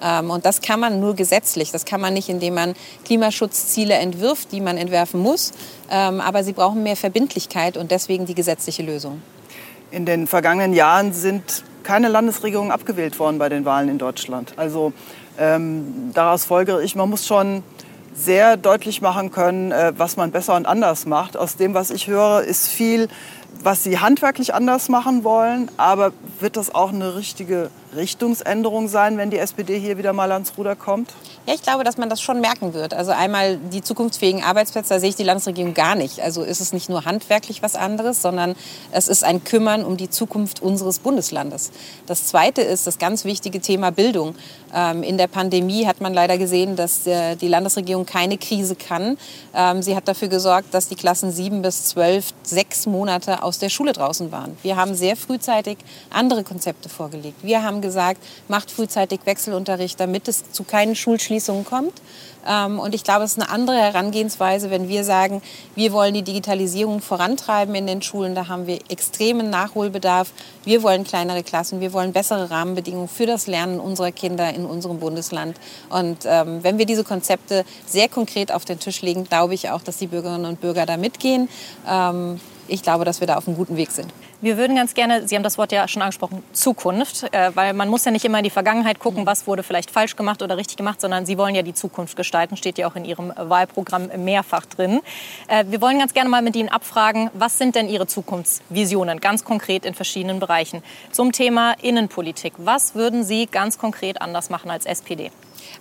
Ähm, 0.03 0.31
und 0.31 0.47
das 0.47 0.61
kann 0.61 0.81
man 0.81 1.01
nur 1.01 1.15
gesetzlich. 1.15 1.71
Das 1.73 1.85
kann 1.85 2.01
man 2.01 2.15
nicht, 2.15 2.29
indem 2.29 2.55
man 2.55 2.75
Klimaschutzziele 3.05 3.95
entwirft, 3.95 4.53
die 4.53 4.61
man 4.61 4.77
entwerfen 4.77 5.21
muss. 5.21 5.53
Ähm, 5.91 6.21
aber 6.21 6.45
sie 6.45 6.53
brauchen 6.53 6.83
mehr 6.83 6.97
Verbindlichkeit 6.97 7.77
und 7.77 7.91
deswegen 7.91 8.27
die 8.27 8.35
gesetzliche 8.35 8.83
Lösung. 8.83 9.23
In 9.91 10.07
den 10.07 10.29
vergangenen 10.29 10.73
Jahren 10.73 11.13
sind 11.13 11.65
keine 11.83 12.09
Landesregierungen 12.09 12.71
abgewählt 12.71 13.19
worden 13.19 13.39
bei 13.39 13.49
den 13.49 13.65
Wahlen 13.65 13.89
in 13.89 13.99
Deutschland. 13.99 14.53
Also 14.57 14.93
ähm, 15.37 16.11
daraus 16.15 16.45
folgere 16.45 16.83
ich, 16.83 16.95
man 16.95 17.11
muss 17.11 17.27
schon 17.27 17.65
sehr 18.15 18.57
deutlich 18.57 19.03
machen 19.03 19.33
können, 19.33 19.73
äh, 19.73 19.93
was 19.97 20.17
man 20.17 20.31
besser 20.31 20.55
und 20.55 20.67
anders 20.67 21.07
macht. 21.07 21.37
Aus 21.37 21.57
dem, 21.57 21.75
was 21.75 21.91
ich 21.91 22.07
höre, 22.07 22.43
ist 22.43 22.69
viel, 22.69 23.09
was 23.63 23.85
sie 23.85 23.99
handwerklich 23.99 24.55
anders 24.55 24.89
machen 24.89 25.25
wollen. 25.25 25.71
Aber 25.77 26.13
wird 26.41 26.57
das 26.57 26.75
auch 26.75 26.93
eine 26.93 27.17
richtige 27.17 27.71
Richtungsänderung 27.95 28.89
sein, 28.89 29.19
wenn 29.19 29.31
die 29.31 29.39
SPD 29.39 29.79
hier 29.79 29.99
wieder 29.99 30.13
mal 30.13 30.31
ans 30.33 30.53
Ruder 30.57 30.77
kommt? 30.77 31.13
Ja, 31.47 31.55
ich 31.55 31.63
glaube, 31.63 31.85
dass 31.85 31.97
man 31.97 32.09
das 32.09 32.21
schon 32.21 32.41
merken 32.41 32.75
wird. 32.75 32.95
Also 32.95 33.13
einmal 33.13 33.57
die 33.57 33.83
zukunftsfähigen 33.83 34.45
Arbeitsplätze, 34.45 34.95
da 34.95 35.01
sehe 35.01 35.09
ich 35.09 35.17
die 35.17 35.25
Landesregierung 35.25 35.75
gar 35.75 35.95
nicht. 35.95 36.21
Also 36.21 36.43
ist 36.43 36.61
es 36.61 36.73
nicht 36.73 36.89
nur 36.89 37.05
handwerklich 37.05 37.63
was 37.63 37.75
anderes, 37.75 38.23
sondern 38.23 38.55
es 38.93 39.09
ist 39.09 39.25
ein 39.25 39.43
Kümmern 39.43 39.85
um 39.85 39.97
die 39.97 40.11
Zukunft 40.11 40.63
unseres 40.63 40.99
Bundeslandes. 40.99 41.73
Das 42.07 42.27
Zweite 42.27 42.63
ist 42.63 42.87
das 42.87 42.99
ganz 42.99 43.25
wichtige 43.25 43.61
Thema 43.61 43.91
Bildung. 43.91 44.35
Ähm, 44.75 45.03
in 45.03 45.19
der 45.19 45.27
Pandemie 45.27 45.87
hat 45.87 46.01
man 46.01 46.15
leider 46.15 46.39
gesehen, 46.39 46.77
dass 46.77 47.07
äh, 47.07 47.37
die 47.37 47.49
Landesregierung 47.49 48.07
keine 48.07 48.39
Krise 48.39 48.77
kann. 48.77 49.19
Ähm, 49.55 49.83
sie 49.83 49.97
hat 49.97 50.07
dafür 50.07 50.29
gesorgt, 50.29 50.73
dass 50.75 50.89
die 50.89 50.95
Klassen 50.95 51.33
7 51.33 51.63
bis 51.63 51.87
12 51.87 52.27
sechs 52.43 52.87
Monate 52.87 53.40
aus 53.43 53.59
der 53.59 53.69
Schule 53.69 53.93
draußen 53.93 54.33
waren. 54.33 54.57
Wir 54.63 54.77
haben 54.77 54.95
sehr 54.95 55.17
frühzeitig 55.17 55.79
andere 56.11 56.45
Konzepte 56.45 56.89
vorgelegt. 56.89 57.43
Wir 57.43 57.63
haben 57.63 57.81
gesagt, 57.81 58.23
macht 58.49 58.71
frühzeitig 58.71 59.21
Wechselunterricht, 59.25 59.99
damit 59.99 60.29
es 60.29 60.51
zu 60.53 60.65
keinen 60.65 60.95
Schulschließungen 60.95 61.65
kommt. 61.65 61.95
Ähm, 62.47 62.79
und 62.79 62.95
ich 62.95 63.05
glaube, 63.05 63.25
es 63.25 63.33
ist 63.33 63.43
eine 63.43 63.51
andere 63.51 63.77
Herangehensweise, 63.77 64.71
wenn 64.71 64.89
wir 64.89 65.05
sagen, 65.05 65.43
wir 65.75 65.93
wollen 65.93 66.15
die 66.15 66.23
Digitalisierung 66.23 67.01
vorantreiben 67.01 67.75
in 67.75 67.87
den 67.87 68.03
Schulen. 68.03 68.35
Da 68.35 68.49
haben 68.49 68.67
wir 68.67 68.79
extremen 68.89 69.51
Nachholbedarf. 69.51 70.33
Wir 70.65 70.83
wollen 70.83 71.05
kleinere 71.05 71.43
Klassen, 71.43 71.81
wir 71.81 71.93
wollen 71.93 72.13
bessere 72.13 72.51
Rahmenbedingungen 72.51 73.09
für 73.09 73.27
das 73.27 73.47
Lernen 73.47 73.81
unserer 73.81 74.13
Kinder 74.13 74.53
in 74.55 74.65
unserem 74.65 74.99
Bundesland. 74.99 75.57
Und 75.89 76.19
ähm, 76.25 76.63
wenn 76.63 76.79
wir 76.79 76.87
diese 76.87 77.05
Konzepte 77.05 77.65
sehr 77.87 78.09
konkret 78.09 78.53
auf 78.53 78.65
den 78.65 78.79
Tisch 78.79 79.03
legen, 79.03 79.25
glaube 79.25 79.55
ich 79.55 79.71
auch, 79.71 79.83
dass 79.83 79.99
die 79.99 80.07
Bürgerinnen 80.07 80.47
und 80.47 80.61
Bürger 80.61 80.87
da 80.87 80.97
mitgehen. 80.97 81.49
Ähm, 81.89 82.41
ich 82.69 82.83
glaube, 82.83 83.05
dass 83.05 83.21
wir 83.21 83.27
da 83.27 83.37
auf 83.37 83.49
einem 83.49 83.57
guten 83.57 83.77
Weg 83.77 83.91
sind. 83.91 84.13
Wir 84.43 84.57
würden 84.57 84.75
ganz 84.75 84.95
gerne, 84.95 85.29
Sie 85.29 85.37
haben 85.37 85.43
das 85.43 85.59
Wort 85.59 85.71
ja 85.71 85.87
schon 85.87 86.01
angesprochen, 86.01 86.43
Zukunft, 86.55 87.25
äh, 87.35 87.51
weil 87.55 87.75
man 87.75 87.91
muss 87.91 88.07
ja 88.07 88.11
nicht 88.11 88.25
immer 88.25 88.39
in 88.39 88.45
die 88.45 88.51
Vergangenheit 88.51 88.99
gucken, 88.99 89.27
was 89.27 89.47
wurde 89.47 89.63
vielleicht 89.63 89.91
falsch 89.91 90.17
gemacht 90.17 90.41
oder 90.41 90.57
richtig 90.57 90.79
gemacht, 90.79 90.99
sondern 90.99 91.27
Sie 91.27 91.37
wollen 91.37 91.55
ja 91.55 91.61
die 91.61 91.75
Zukunft 91.75 92.17
gestalten, 92.17 92.57
steht 92.57 92.79
ja 92.79 92.89
auch 92.89 92.97
in 92.97 93.05
Ihrem 93.05 93.35
Wahlprogramm 93.37 94.09
mehrfach 94.17 94.65
drin. 94.65 95.01
Äh, 95.47 95.67
wir 95.69 95.83
wollen 95.83 95.99
ganz 95.99 96.15
gerne 96.15 96.31
mal 96.31 96.41
mit 96.41 96.57
Ihnen 96.57 96.71
abfragen, 96.71 97.29
was 97.35 97.59
sind 97.59 97.75
denn 97.75 97.87
Ihre 97.87 98.07
Zukunftsvisionen, 98.07 99.21
ganz 99.21 99.45
konkret 99.45 99.85
in 99.85 99.93
verschiedenen 99.93 100.41
Bereichen. 100.41 100.83
Zum 101.13 101.33
Thema 101.33 101.75
Innenpolitik, 101.83 102.55
was 102.57 102.95
würden 102.95 103.25
Sie 103.25 103.45
ganz 103.45 103.77
konkret 103.77 104.23
anders 104.23 104.49
machen 104.49 104.71
als 104.71 104.87
SPD? 104.87 105.31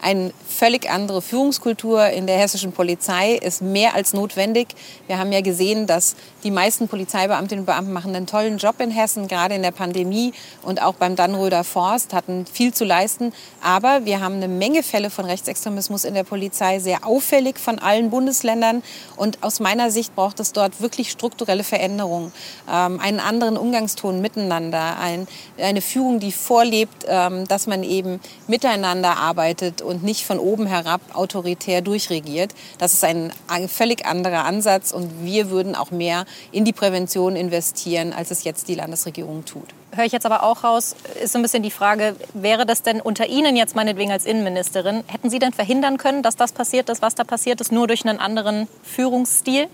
Eine 0.02 0.32
völlig 0.48 0.90
andere 0.90 1.22
Führungskultur 1.22 2.08
in 2.08 2.28
der 2.28 2.38
hessischen 2.38 2.72
Polizei 2.72 3.36
ist 3.36 3.62
mehr 3.62 3.96
als 3.96 4.14
notwendig. 4.14 4.68
Wir 5.08 5.18
haben 5.18 5.32
ja 5.32 5.42
gesehen, 5.42 5.88
dass 5.88 6.16
die 6.44 6.52
meisten 6.52 6.88
Polizeibeamtinnen 6.88 7.64
und 7.64 7.66
Beamten 7.66 7.92
machen 7.92 8.16
einen 8.16 8.28
tollen 8.28 8.58
Job 8.58 8.76
in 8.80 8.92
Hessen, 8.92 9.28
gerade 9.28 9.56
in 9.56 9.62
der 9.62 9.72
Pandemie 9.72 10.34
und 10.62 10.82
auch 10.82 10.96
beim 10.96 11.16
Dannröder 11.16 11.64
Forst 11.64 12.14
hatten 12.14 12.46
viel 12.46 12.74
zu 12.74 12.86
leisten. 12.86 13.34
Aber 13.62 14.06
wir 14.06 14.22
haben 14.22 14.36
eine 14.36 14.48
Menge 14.48 14.84
Fälle 14.84 15.10
von 15.10 15.26
Rechtsextremismus 15.26 16.04
in 16.04 16.14
der 16.14 16.24
Polizei, 16.24 16.80
sehr 16.80 17.06
auffällig 17.06 17.60
von 17.60 17.80
allen 17.80 18.10
Bundesländern. 18.10 18.84
Und 19.16 19.44
aus 19.44 19.60
meiner 19.60 19.92
Sicht 19.92 20.16
braucht 20.16 20.40
es 20.40 20.54
dort 20.54 20.82
wirklich 20.82 21.12
strukturelle 21.12 21.64
Veränderungen, 21.64 22.32
ähm, 22.72 23.00
einen 23.00 23.20
anderen 23.20 23.58
Umgangston 23.58 24.22
miteinander, 24.22 24.98
ein, 25.00 25.28
eine 25.58 25.82
Führung, 25.82 26.20
die 26.20 26.32
vorlebt, 26.32 27.06
ähm, 27.08 27.48
dass 27.48 27.68
man 27.68 27.84
eben 27.84 28.20
miteinander 28.48 29.18
arbeitet 29.18 29.79
und 29.82 30.04
nicht 30.04 30.26
von 30.26 30.40
oben 30.40 30.66
herab 30.66 31.02
autoritär 31.14 31.82
durchregiert. 31.82 32.54
Das 32.78 32.94
ist 32.94 33.04
ein, 33.04 33.32
völlig 33.68 34.06
anderer 34.06 34.46
Ansatz 34.46 34.92
und 34.92 35.24
wir 35.24 35.50
würden 35.50 35.76
auch 35.76 35.92
mehr 35.92 36.26
in 36.52 36.66
die 36.66 36.74
Prävention 36.74 37.36
investieren, 37.36 38.14
als 38.14 38.32
es 38.32 38.44
jetzt 38.44 38.68
die 38.68 38.76
Landesregierung 38.76 39.46
tut. 39.46 39.68
Höre 39.96 40.06
ich 40.06 40.12
jetzt 40.12 40.26
aber 40.26 40.44
auch 40.44 40.64
raus, 40.64 40.96
ist 41.22 41.34
so 41.34 41.40
ein 41.40 41.42
bisschen 41.42 41.64
die 41.64 41.72
Frage, 41.72 42.16
wäre 42.34 42.66
das 42.66 42.84
denn 42.84 43.02
unter 43.02 43.28
Ihnen 43.28 43.56
jetzt 43.56 43.76
meinetwegen 43.76 44.12
als 44.12 44.26
Innenministerin, 44.26 45.04
hätten 45.08 45.30
Sie 45.30 45.40
denn 45.40 45.52
verhindern 45.52 45.98
können, 45.98 46.22
dass 46.22 46.36
das 46.36 46.52
passiert 46.52 46.90
ist, 46.90 47.02
was 47.02 47.16
da 47.16 47.24
passiert 47.24 47.60
ist, 47.60 47.72
nur 47.72 47.88
durch 47.88 48.06
einen 48.06 48.20
anderen 48.20 48.68
Führungsstil? 48.84 49.68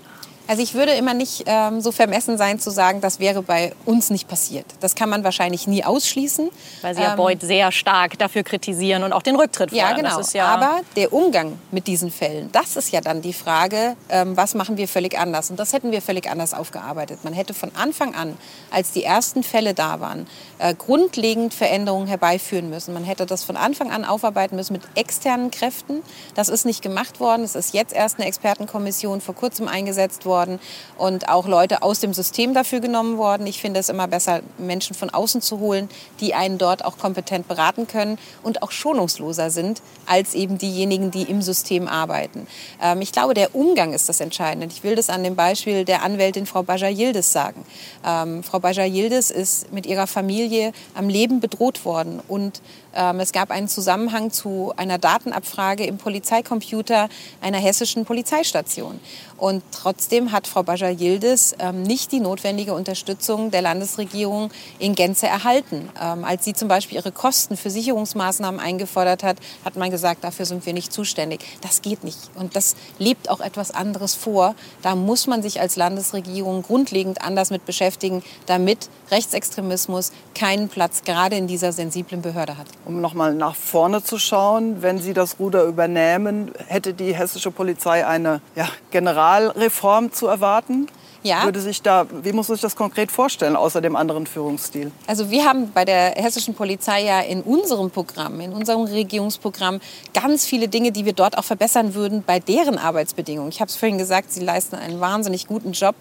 Also 0.47 0.62
ich 0.62 0.75
würde 0.75 0.91
immer 0.93 1.13
nicht 1.13 1.43
ähm, 1.47 1.81
so 1.81 1.91
vermessen 1.91 2.38
sein 2.38 2.60
zu 2.60 2.69
sagen, 2.69 3.01
das 3.01 3.19
wäre 3.19 3.41
bei 3.41 3.73
uns 3.86 4.12
nicht 4.12 4.27
passiert. 4.27 4.65
Das 4.79 4.93
kann 4.93 5.10
man 5.10 5.23
wahrscheinlich 5.23 5.65
nie 5.65 5.84
ausschließen. 5.84 6.49
Weil 6.81 6.95
Sie 6.95 7.01
ja 7.01 7.12
ähm, 7.12 7.17
Beuth 7.17 7.41
sehr 7.41 7.71
stark 7.71 8.19
dafür 8.19 8.43
kritisieren 8.43 9.03
und 9.03 9.12
auch 9.12 9.23
den 9.23 9.36
Rücktritt 9.36 9.71
fordern. 9.71 9.88
Ja, 9.88 9.95
genau. 9.95 10.21
Ja 10.34 10.47
Aber 10.47 10.81
der 10.95 11.13
Umgang 11.13 11.58
mit 11.71 11.88
diesen 11.88 12.12
Fällen, 12.12 12.51
das 12.51 12.75
ist 12.75 12.91
ja 12.91 13.01
dann 13.01 13.21
die 13.21 13.34
Frage, 13.34 13.95
ähm, 14.10 14.38
was 14.38 14.53
machen 14.53 14.77
wir 14.77 14.88
völlig 14.88 15.17
anders? 15.17 15.49
Und 15.49 15.60
das 15.60 15.73
hätten 15.73 15.91
wir 15.91 16.01
völlig 16.01 16.29
anders 16.29 16.53
aufgearbeitet. 16.53 17.23
Man 17.23 17.34
hätte 17.34 17.53
von 17.53 17.71
Anfang 17.75 18.13
an, 18.13 18.38
als 18.69 18.91
die 18.91 19.03
ersten 19.03 19.41
Fälle 19.41 19.73
da 19.73 19.99
waren, 19.99 20.27
äh, 20.60 20.75
grundlegend 20.75 21.53
Veränderungen 21.53 22.08
herbeiführen 22.08 22.69
müssen. 22.69 22.93
Man 22.93 23.03
hätte 23.03 23.25
das 23.25 23.43
von 23.43 23.58
Anfang 23.58 23.91
an 23.91 24.05
aufarbeiten 24.05 24.55
müssen 24.55 24.73
mit 24.73 24.84
externen 24.93 25.49
Kräften. 25.49 26.03
Das 26.36 26.49
ist 26.49 26.65
nicht 26.65 26.84
gemacht 26.84 27.19
worden. 27.19 27.43
Es 27.43 27.55
ist 27.55 27.73
jetzt 27.73 27.93
erst 27.93 28.19
eine 28.19 28.27
Expertenkommission 28.27 29.21
vor 29.21 29.34
kurzem 29.34 29.67
eingesetzt 29.67 30.25
worden 30.25 30.34
worden 30.35 30.59
und 30.97 31.29
auch 31.29 31.47
Leute 31.47 31.81
aus 31.81 32.01
dem 32.01 32.13
System 32.13 32.53
dafür 32.53 32.81
genommen 32.81 33.17
worden. 33.17 33.47
Ich 33.47 33.61
finde 33.61 33.79
es 33.79 33.87
immer 33.87 34.07
besser, 34.07 34.41
Menschen 34.57 34.95
von 34.95 35.09
außen 35.09 35.41
zu 35.41 35.59
holen, 35.59 35.89
die 36.19 36.33
einen 36.33 36.57
dort 36.57 36.83
auch 36.83 36.97
kompetent 36.97 37.47
beraten 37.47 37.87
können 37.87 38.17
und 38.43 38.61
auch 38.61 38.71
schonungsloser 38.71 39.49
sind 39.49 39.81
als 40.05 40.33
eben 40.33 40.57
diejenigen, 40.57 41.09
die 41.11 41.23
im 41.23 41.41
System 41.41 41.87
arbeiten. 41.87 42.47
Ähm, 42.81 43.01
ich 43.01 43.11
glaube, 43.11 43.33
der 43.33 43.55
Umgang 43.55 43.93
ist 43.93 44.09
das 44.09 44.19
Entscheidende. 44.19 44.67
Ich 44.67 44.83
will 44.83 44.95
das 44.95 45.09
an 45.09 45.23
dem 45.23 45.35
Beispiel 45.35 45.85
der 45.85 46.03
Anwältin 46.03 46.45
Frau 46.45 46.63
Baja 46.63 46.89
Yildiz 46.89 47.31
sagen. 47.31 47.65
Ähm, 48.05 48.43
Frau 48.43 48.59
Baja 48.59 48.83
Yildiz 48.83 49.29
ist 49.29 49.71
mit 49.71 49.85
ihrer 49.85 50.07
Familie 50.07 50.73
am 50.93 51.07
Leben 51.07 51.39
bedroht 51.39 51.85
worden 51.85 52.21
und 52.27 52.61
es 52.95 53.31
gab 53.31 53.51
einen 53.51 53.67
Zusammenhang 53.67 54.31
zu 54.31 54.73
einer 54.77 54.97
Datenabfrage 54.97 55.86
im 55.86 55.97
Polizeicomputer 55.97 57.10
einer 57.41 57.58
hessischen 57.58 58.05
Polizeistation. 58.05 58.99
Und 59.38 59.63
trotzdem 59.71 60.31
hat 60.31 60.47
Frau 60.47 60.63
Baja 60.63 60.89
Yildiz 60.89 61.55
ähm, 61.60 61.84
nicht 61.84 62.13
die 62.13 62.21
notwendige 62.21 62.73
Unterstützung 62.73 63.51
der 63.51 63.62
Landesregierung 63.62 64.49
in 64.79 64.95
Gänze 64.95 65.27
erhalten. 65.27 65.89
Ähm, 66.01 66.23
als 66.23 66.45
sie 66.45 66.53
zum 66.53 66.69
Beispiel 66.69 66.97
ihre 66.97 67.12
Kosten 67.12 67.58
für 67.58 67.69
Sicherungsmaßnahmen 67.69 68.62
eingefordert 68.62 69.23
hat, 69.23 69.38
hat 69.65 69.75
man 69.75 69.91
gesagt, 69.91 70.23
dafür 70.23 70.45
sind 70.45 70.65
wir 70.65 70.73
nicht 70.73 70.93
zuständig. 70.93 71.41
Das 71.62 71.81
geht 71.81 72.05
nicht. 72.05 72.17
Und 72.36 72.55
das 72.55 72.75
lebt 72.97 73.29
auch 73.29 73.41
etwas 73.41 73.71
anderes 73.71 74.15
vor. 74.15 74.55
Da 74.81 74.95
muss 74.95 75.27
man 75.27 75.41
sich 75.41 75.60
als 75.60 75.75
Landesregierung 75.75 76.63
grundlegend 76.63 77.21
anders 77.21 77.49
mit 77.49 77.65
beschäftigen, 77.65 78.23
damit 78.45 78.89
Rechtsextremismus 79.12 80.13
keinen 80.34 80.69
Platz 80.69 81.03
gerade 81.03 81.36
in 81.36 81.47
dieser 81.47 81.73
sensiblen 81.73 82.21
Behörde 82.21 82.58
hat. 82.58 82.67
Um 82.85 83.01
noch 83.01 83.15
mal 83.15 83.33
nach 83.33 83.55
vorne 83.55 84.03
zu 84.03 84.19
schauen, 84.19 84.83
wenn 84.83 84.99
Sie 84.99 85.13
das 85.13 85.39
Ruder 85.39 85.63
übernehmen, 85.63 86.51
hätte 86.67 86.93
die 86.93 87.15
hessische 87.15 87.49
Polizei 87.49 88.05
eine 88.05 88.41
ja, 88.55 88.67
Generalreform 88.91 90.13
zu 90.13 90.27
erwarten? 90.27 90.87
Ja. 91.25 91.43
Würde 91.43 91.59
sich 91.59 91.81
da, 91.81 92.05
wie 92.21 92.31
muss 92.33 92.49
man 92.49 92.55
sich 92.55 92.61
das 92.61 92.75
konkret 92.75 93.11
vorstellen, 93.11 93.55
außer 93.55 93.81
dem 93.81 93.95
anderen 93.95 94.27
Führungsstil? 94.27 94.91
Also 95.07 95.31
wir 95.31 95.43
haben 95.43 95.71
bei 95.73 95.83
der 95.83 96.11
hessischen 96.11 96.53
Polizei 96.53 97.03
ja 97.03 97.19
in 97.21 97.41
unserem 97.41 97.89
Programm, 97.89 98.39
in 98.41 98.53
unserem 98.53 98.83
Regierungsprogramm 98.83 99.81
ganz 100.13 100.45
viele 100.45 100.67
Dinge, 100.67 100.91
die 100.91 101.03
wir 101.03 101.13
dort 101.13 101.35
auch 101.38 101.43
verbessern 101.43 101.95
würden 101.95 102.23
bei 102.25 102.39
deren 102.39 102.77
Arbeitsbedingungen. 102.77 103.49
Ich 103.49 103.59
habe 103.59 103.69
es 103.69 103.75
vorhin 103.75 103.97
gesagt, 103.97 104.31
sie 104.31 104.41
leisten 104.41 104.75
einen 104.75 104.99
wahnsinnig 104.99 105.47
guten 105.47 105.71
Job 105.71 105.95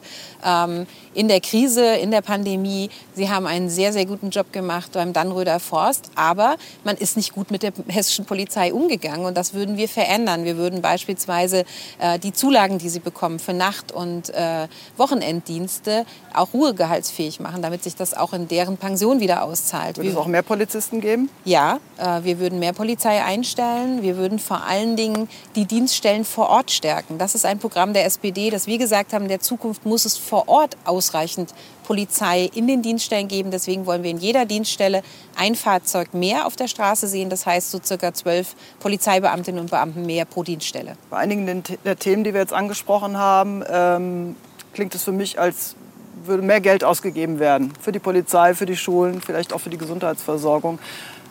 ähm, 0.44 0.86
in 1.14 1.28
der 1.28 1.40
Krise, 1.40 1.94
in 1.94 2.10
der 2.10 2.20
Pandemie. 2.20 2.90
Sie 3.14 3.30
haben 3.30 3.46
einen 3.46 3.70
sehr, 3.70 3.94
sehr 3.94 4.04
guten 4.04 4.28
Job 4.28 4.52
gemacht 4.52 4.92
beim 4.92 5.14
Dannröder 5.14 5.58
Forst, 5.58 6.10
aber 6.16 6.56
man 6.84 6.96
ist 6.98 7.16
nicht 7.16 7.32
gut 7.32 7.50
mit 7.50 7.62
der 7.62 7.72
hessischen 7.88 8.26
Polizei 8.26 8.74
umgegangen 8.74 9.24
und 9.24 9.38
das 9.38 9.54
würden 9.54 9.78
wir 9.78 9.88
verändern. 9.88 10.44
Wir 10.44 10.58
würden 10.58 10.82
beispielsweise 10.82 11.64
äh, 11.98 12.18
die 12.18 12.34
Zulagen, 12.34 12.76
die 12.76 12.90
sie 12.90 13.00
bekommen 13.00 13.38
für 13.38 13.54
Nacht- 13.54 13.90
und 13.90 14.28
äh, 14.30 14.68
Wochen 14.98 15.13
Wochenenddienste 15.14 16.04
auch 16.32 16.52
ruhegehaltsfähig 16.52 17.38
machen, 17.38 17.62
damit 17.62 17.84
sich 17.84 17.94
das 17.94 18.14
auch 18.14 18.32
in 18.32 18.48
deren 18.48 18.76
Pension 18.76 19.20
wieder 19.20 19.44
auszahlt. 19.44 19.96
Würde 19.96 20.10
es 20.10 20.16
auch 20.16 20.26
mehr 20.26 20.42
Polizisten 20.42 21.00
geben? 21.00 21.30
Ja, 21.44 21.78
äh, 21.96 22.24
wir 22.24 22.40
würden 22.40 22.58
mehr 22.58 22.72
Polizei 22.72 23.22
einstellen. 23.22 24.02
Wir 24.02 24.16
würden 24.16 24.40
vor 24.40 24.64
allen 24.64 24.96
Dingen 24.96 25.28
die 25.54 25.64
Dienststellen 25.64 26.24
vor 26.24 26.48
Ort 26.48 26.72
stärken. 26.72 27.18
Das 27.18 27.36
ist 27.36 27.46
ein 27.46 27.60
Programm 27.60 27.92
der 27.92 28.04
SPD, 28.04 28.50
das 28.50 28.66
wir 28.66 28.78
gesagt 28.78 29.12
haben, 29.12 29.22
in 29.22 29.28
der 29.28 29.40
Zukunft 29.40 29.86
muss 29.86 30.04
es 30.04 30.16
vor 30.16 30.48
Ort 30.48 30.76
ausreichend 30.84 31.54
Polizei 31.84 32.50
in 32.54 32.66
den 32.66 32.82
Dienststellen 32.82 33.28
geben. 33.28 33.52
Deswegen 33.52 33.86
wollen 33.86 34.02
wir 34.02 34.10
in 34.10 34.18
jeder 34.18 34.46
Dienststelle 34.46 35.02
ein 35.36 35.54
Fahrzeug 35.54 36.14
mehr 36.14 36.46
auf 36.46 36.56
der 36.56 36.66
Straße 36.66 37.06
sehen. 37.06 37.30
Das 37.30 37.46
heißt 37.46 37.70
so 37.70 37.78
circa 37.84 38.12
zwölf 38.12 38.56
Polizeibeamtinnen 38.80 39.60
und 39.60 39.70
Beamten 39.70 40.04
mehr 40.06 40.24
pro 40.24 40.42
Dienststelle. 40.42 40.96
Bei 41.10 41.18
einigen 41.18 41.62
der 41.84 41.98
Themen, 41.98 42.24
die 42.24 42.32
wir 42.32 42.40
jetzt 42.40 42.54
angesprochen 42.54 43.16
haben, 43.18 43.62
ähm 43.70 44.36
klingt 44.74 44.94
es 44.94 45.04
für 45.04 45.12
mich, 45.12 45.40
als 45.40 45.76
würde 46.24 46.42
mehr 46.42 46.60
Geld 46.60 46.84
ausgegeben 46.84 47.38
werden. 47.38 47.72
Für 47.80 47.92
die 47.92 47.98
Polizei, 47.98 48.54
für 48.54 48.66
die 48.66 48.76
Schulen, 48.76 49.20
vielleicht 49.20 49.52
auch 49.52 49.60
für 49.60 49.70
die 49.70 49.78
Gesundheitsversorgung. 49.78 50.78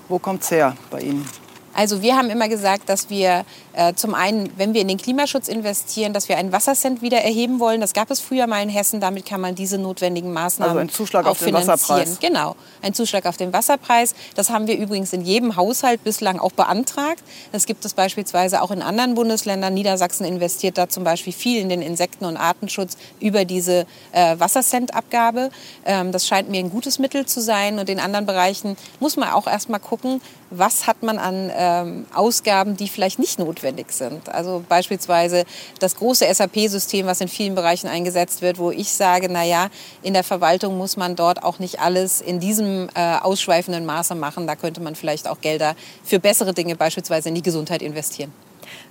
Wo 0.10 0.20
kommt 0.20 0.44
es 0.44 0.52
her 0.52 0.76
bei 0.90 1.02
Ihnen? 1.02 1.28
Also 1.74 2.02
wir 2.02 2.16
haben 2.16 2.30
immer 2.30 2.48
gesagt, 2.48 2.90
dass 2.90 3.10
wir 3.10 3.46
äh, 3.74 3.94
zum 3.96 4.14
einen, 4.14 4.52
wenn 4.58 4.74
wir 4.74 4.82
in 4.82 4.88
den 4.88 4.98
Klimaschutz 4.98 5.48
investieren, 5.48 6.14
dass 6.14 6.30
wir 6.30 6.38
einen 6.38 6.52
Wassercent 6.52 7.02
wieder 7.02 7.20
erheben 7.22 7.60
wollen. 7.60 7.82
Das 7.82 7.94
gab 7.94 8.12
es 8.12 8.20
früher 8.20 8.48
mal 8.48 8.62
in 8.62 8.70
Hessen. 8.70 9.00
Damit 9.00 9.26
kann 9.26 9.42
man 9.42 9.56
diese 9.56 9.78
notwendigen 9.78 10.32
Maßnahmen 10.32 10.78
also 10.78 10.82
ein 10.82 10.90
Zuschlag 10.90 11.26
auf 11.26 11.40
den 11.40 11.54
Wasserpreis. 11.54 12.20
Genau, 12.20 12.56
ein 12.82 12.94
Zuschlag 12.94 13.26
auf 13.26 13.38
den 13.38 13.52
Wasserpreis. 13.52 14.14
Das 14.36 14.50
haben 14.50 14.68
wir 14.68 14.78
übrigens 14.78 15.12
in 15.14 15.22
jedem 15.22 15.56
Haushalt 15.56 16.04
bislang 16.04 16.40
auch 16.40 16.52
beantragt. 16.52 17.24
Das 17.52 17.66
gibt 17.66 17.84
es 17.86 17.94
beispielsweise 17.94 18.62
auch 18.62 18.72
in 18.72 18.82
anderen 18.82 19.16
Bundesländern. 19.16 19.74
Niedersachsen 19.74 20.26
investiert 20.26 20.78
da 20.78 20.90
zum 20.90 21.04
Beispiel 21.04 21.34
viel 21.34 21.60
in 21.60 21.70
den 21.70 21.82
Insekten- 21.82 22.26
und 22.26 22.38
Artenschutz 22.38 22.98
über 23.20 23.46
diese 23.46 23.88
äh, 24.12 24.38
Wassercent-Abgabe. 24.38 25.50
Ähm, 25.86 26.12
das 26.12 26.28
scheint 26.28 26.50
mir 26.50 26.60
ein 26.60 26.70
gutes 26.70 27.00
Mittel 27.00 27.26
zu 27.26 27.42
sein. 27.42 27.80
Und 27.80 27.90
in 27.90 28.00
anderen 28.00 28.28
Bereichen 28.28 28.78
muss 29.00 29.18
man 29.18 29.30
auch 29.30 29.48
erst 29.48 29.70
mal 29.70 29.80
gucken, 29.80 30.22
was 30.58 30.88
hat 30.88 31.04
man 31.04 31.18
an 31.18 31.52
ähm, 31.56 32.06
Ausgaben, 32.14 32.78
die 32.78 32.88
vielleicht 32.88 33.20
nicht 33.20 33.40
notwendig 33.40 33.92
sind. 33.92 34.30
Also 34.30 34.64
beispielsweise 34.68 35.46
das 35.80 35.96
große 35.96 36.32
SAP-System, 36.32 37.06
was 37.06 37.22
in 37.22 37.28
vielen 37.28 37.56
Bereichen 37.56 37.88
eingesetzt 37.88 38.42
wird, 38.42 38.60
wo 38.60 38.72
ich 38.72 38.92
sage, 38.94 39.28
na 39.30 39.44
ja, 39.44 39.70
in 40.02 40.14
der 40.14 40.24
Verwaltung 40.24 40.78
muss 40.78 40.98
man 40.98 41.16
dort 41.16 41.44
auch 41.44 41.60
nicht 41.60 41.80
alles 41.80 42.22
in 42.22 42.40
diesem 42.40 42.90
äh, 42.94 43.18
ausschweifenden 43.18 43.86
Maße 43.86 44.16
machen. 44.16 44.48
Da 44.48 44.56
könnte 44.56 44.82
man 44.82 44.96
vielleicht 44.96 45.28
auch 45.28 45.42
Gelder 45.42 45.76
für 46.04 46.20
bessere 46.20 46.54
Dinge, 46.54 46.76
beispielsweise 46.76 47.30
in 47.30 47.36
die 47.36 47.42
Gesundheit, 47.42 47.82
investieren. 47.82 48.32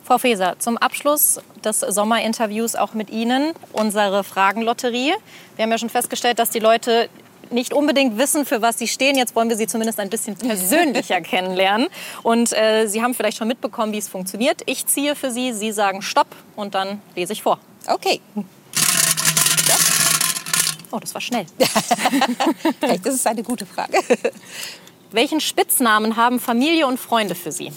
Frau 0.04 0.18
Feser, 0.18 0.56
zum 0.58 0.76
Abschluss 0.78 1.40
des 1.64 1.80
Sommerinterviews 1.80 2.74
auch 2.74 2.92
mit 2.94 3.10
Ihnen 3.10 3.52
unsere 3.72 4.24
Fragenlotterie. 4.24 5.14
Wir 5.56 5.62
haben 5.62 5.70
ja 5.70 5.78
schon 5.78 5.88
festgestellt, 5.88 6.38
dass 6.38 6.50
die 6.50 6.58
Leute 6.58 7.08
nicht 7.52 7.72
unbedingt 7.72 8.18
wissen, 8.18 8.44
für 8.44 8.62
was 8.62 8.78
sie 8.78 8.88
stehen. 8.88 9.16
Jetzt 9.16 9.34
wollen 9.36 9.48
wir 9.48 9.56
sie 9.56 9.66
zumindest 9.66 10.00
ein 10.00 10.10
bisschen 10.10 10.36
persönlicher 10.36 11.20
kennenlernen. 11.22 11.88
Und 12.22 12.52
äh, 12.52 12.86
Sie 12.86 13.02
haben 13.02 13.14
vielleicht 13.14 13.38
schon 13.38 13.48
mitbekommen, 13.48 13.92
wie 13.92 13.98
es 13.98 14.08
funktioniert. 14.08 14.62
Ich 14.66 14.86
ziehe 14.86 15.14
für 15.14 15.30
Sie, 15.30 15.52
Sie 15.52 15.72
sagen 15.72 16.02
Stopp 16.02 16.28
und 16.56 16.74
dann 16.74 17.00
lese 17.14 17.32
ich 17.32 17.42
vor. 17.42 17.58
Okay. 17.86 18.20
Oh, 20.90 20.98
das 20.98 21.14
war 21.14 21.20
schnell. 21.20 21.46
das 23.02 23.14
ist 23.14 23.26
eine 23.26 23.42
gute 23.42 23.64
Frage. 23.64 23.98
Welchen 25.10 25.40
Spitznamen 25.40 26.16
haben 26.16 26.38
Familie 26.38 26.86
und 26.86 26.98
Freunde 27.00 27.34
für 27.34 27.50
Sie? 27.50 27.72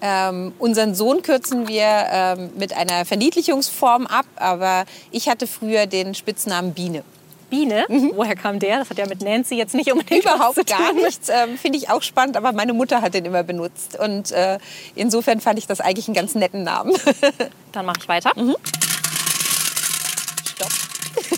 Ähm, 0.00 0.52
unseren 0.58 0.94
Sohn 0.94 1.22
kürzen 1.22 1.68
wir 1.68 1.84
ähm, 1.84 2.50
mit 2.56 2.76
einer 2.76 3.04
Verniedlichungsform 3.04 4.06
ab, 4.06 4.26
aber 4.34 4.84
ich 5.12 5.28
hatte 5.28 5.46
früher 5.46 5.86
den 5.86 6.14
Spitznamen 6.14 6.74
Biene. 6.74 7.04
Biene. 7.52 7.84
Mhm. 7.86 8.12
Woher 8.14 8.34
kam 8.34 8.58
der? 8.58 8.78
Das 8.78 8.88
hat 8.88 8.96
ja 8.96 9.06
mit 9.06 9.20
Nancy 9.20 9.56
jetzt 9.56 9.74
nicht 9.74 9.92
unbedingt 9.92 10.24
Überhaupt 10.24 10.66
gar 10.66 10.94
nichts. 10.94 11.28
Ähm, 11.28 11.58
Finde 11.58 11.76
ich 11.76 11.90
auch 11.90 12.00
spannend, 12.00 12.38
aber 12.38 12.52
meine 12.52 12.72
Mutter 12.72 13.02
hat 13.02 13.12
den 13.12 13.26
immer 13.26 13.42
benutzt. 13.42 13.98
Und 13.98 14.32
äh, 14.32 14.58
insofern 14.94 15.38
fand 15.38 15.58
ich 15.58 15.66
das 15.66 15.82
eigentlich 15.82 16.08
einen 16.08 16.14
ganz 16.14 16.34
netten 16.34 16.64
Namen. 16.64 16.94
Dann 17.72 17.84
mache 17.84 17.98
ich 18.00 18.08
weiter. 18.08 18.32
Mhm. 18.36 18.56
Stopp. 20.48 20.70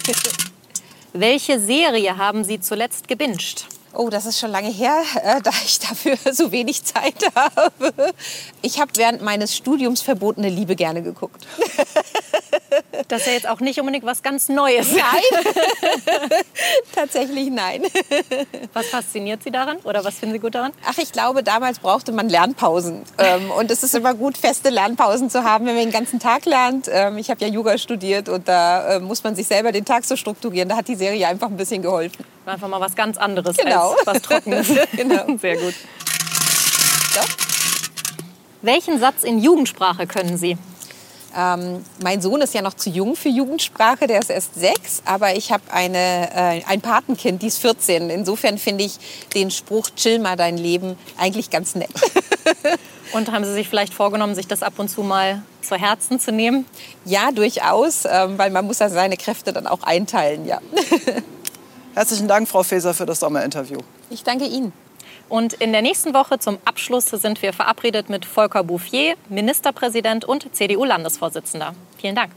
Welche 1.13 1.59
Serie 1.59 2.17
haben 2.17 2.45
Sie 2.45 2.61
zuletzt 2.61 3.09
gebinged? 3.09 3.67
Oh, 3.97 4.09
das 4.09 4.27
ist 4.27 4.41
schon 4.41 4.51
lange 4.51 4.71
her, 4.71 5.03
äh, 5.23 5.41
da 5.41 5.51
ich 5.65 5.79
dafür 5.79 6.17
so 6.33 6.51
wenig 6.53 6.85
Zeit 6.85 7.25
habe. 7.35 7.93
Ich 8.63 8.81
habe 8.81 8.91
während 8.97 9.23
meines 9.23 9.57
Studiums 9.57 10.03
verbotene 10.03 10.49
Liebe 10.49 10.77
gerne 10.77 11.03
geguckt. 11.03 11.47
Das 13.09 13.23
ist 13.23 13.27
ja 13.27 13.33
jetzt 13.33 13.49
auch 13.49 13.61
nicht 13.61 13.79
unbedingt 13.79 14.05
was 14.05 14.23
ganz 14.23 14.49
Neues. 14.49 14.93
Nein, 14.93 16.43
tatsächlich 16.95 17.51
nein. 17.51 17.83
Was 18.73 18.87
fasziniert 18.87 19.43
Sie 19.43 19.51
daran 19.51 19.79
oder 19.79 20.05
was 20.05 20.15
finden 20.15 20.35
Sie 20.35 20.39
gut 20.39 20.55
daran? 20.55 20.73
Ach, 20.87 20.97
ich 20.99 21.13
glaube, 21.13 21.43
damals 21.43 21.81
brauchte 21.81 22.13
man 22.13 22.29
Lernpausen. 22.29 23.03
Ähm, 23.19 23.51
und 23.51 23.71
es 23.71 23.83
ist 23.83 23.95
immer 23.95 24.15
gut, 24.15 24.39
feste 24.39 24.71
Lernpausen 24.71 25.29
zu 25.31 25.45
haben, 25.45 25.67
wenn 25.67 25.75
man 25.75 25.85
den 25.85 25.93
ganzen 25.93 26.19
Tag 26.21 26.47
lernt. 26.47 26.89
Ähm, 26.91 27.19
ich 27.19 27.31
habe 27.31 27.45
ja 27.45 27.49
Yoga 27.49 27.79
studiert 27.79 28.29
und 28.29 28.49
da 28.49 28.97
äh, 28.97 29.01
muss 29.01 29.23
man 29.23 29.35
sich 29.37 29.47
selber 29.47 29.73
den 29.73 29.85
Tag 29.85 30.05
so 30.05 30.17
strukturieren. 30.17 30.69
Da 30.69 30.77
hat 30.77 30.89
die 30.89 30.97
Serie 30.97 31.27
einfach 31.29 31.49
ein 31.49 31.57
bisschen 31.57 31.83
geholfen. 31.83 32.25
Einfach 32.47 32.69
mal 32.69 32.81
was 32.81 32.95
ganz 32.95 33.17
anderes 33.17 33.57
genau. 33.57 33.93
als 33.93 34.07
was 34.07 34.23
Trockenes. 34.23 34.69
genau. 34.97 35.25
Sehr 35.41 35.57
gut. 35.57 35.75
So. 37.15 37.21
Welchen 38.63 38.99
Satz 38.99 39.25
in 39.25 39.39
Jugendsprache 39.39 40.07
können 40.07 40.37
Sie? 40.37 40.59
Ähm, 41.37 41.85
mein 42.03 42.21
Sohn 42.21 42.41
ist 42.43 42.55
ja 42.55 42.63
noch 42.63 42.75
zu 42.75 42.91
jung 42.91 43.17
für 43.17 43.29
Jugendsprache, 43.29 44.07
der 44.07 44.21
ist 44.21 44.31
erst 44.31 44.55
sechs, 44.55 45.03
aber 45.05 45.37
ich 45.37 45.51
habe 45.51 45.65
äh, 45.73 46.63
ein 46.65 46.81
Patenkind, 46.81 47.43
die 47.43 47.49
ist 47.49 47.59
14. 47.59 48.09
Insofern 48.09 48.57
finde 48.57 48.85
ich 48.85 48.99
den 49.35 49.51
Spruch 49.51 49.91
Chill 49.97 50.21
mal 50.21 50.37
dein 50.37 50.57
Leben 50.57 50.97
eigentlich 51.19 51.51
ganz 51.51 51.75
nett. 51.75 51.91
Und 53.13 53.33
haben 53.33 53.45
Sie 53.45 53.53
sich 53.53 53.69
vielleicht 53.69 53.95
vorgenommen, 53.95 54.35
sich 54.35 54.47
das 54.47 54.63
ab 54.63 54.75
und 54.77 54.89
zu 54.89 55.03
mal 55.03 55.43
zu 55.63 55.77
Herzen 55.77 56.19
zu 56.19 56.33
nehmen? 56.33 56.67
Ja, 57.05 57.31
durchaus, 57.31 58.05
ähm, 58.07 58.39
weil 58.39 58.51
man 58.51 58.67
muss 58.67 58.81
ja 58.81 58.89
seine 58.89 59.17
Kräfte 59.17 59.53
dann 59.53 59.67
auch 59.67 59.83
einteilen, 59.83 60.47
ja. 60.47 60.61
Herzlichen 61.95 62.27
Dank, 62.27 62.49
Frau 62.49 62.65
Faeser, 62.65 62.93
für 62.93 63.07
das 63.07 63.21
Sommerinterview. 63.21 63.79
Ich 64.11 64.25
danke 64.25 64.47
Ihnen. 64.47 64.73
Und 65.29 65.55
in 65.55 65.73
der 65.73 65.81
nächsten 65.81 66.13
Woche 66.13 66.39
zum 66.39 66.59
Abschluss 66.65 67.07
sind 67.07 67.41
wir 67.41 67.53
verabredet 67.53 68.11
mit 68.11 68.27
Volker 68.27 68.65
Bouffier, 68.65 69.15
Ministerpräsident 69.29 70.25
und 70.25 70.55
CDU-Landesvorsitzender. 70.55 71.75
Vielen 71.99 72.17
Dank. 72.17 72.31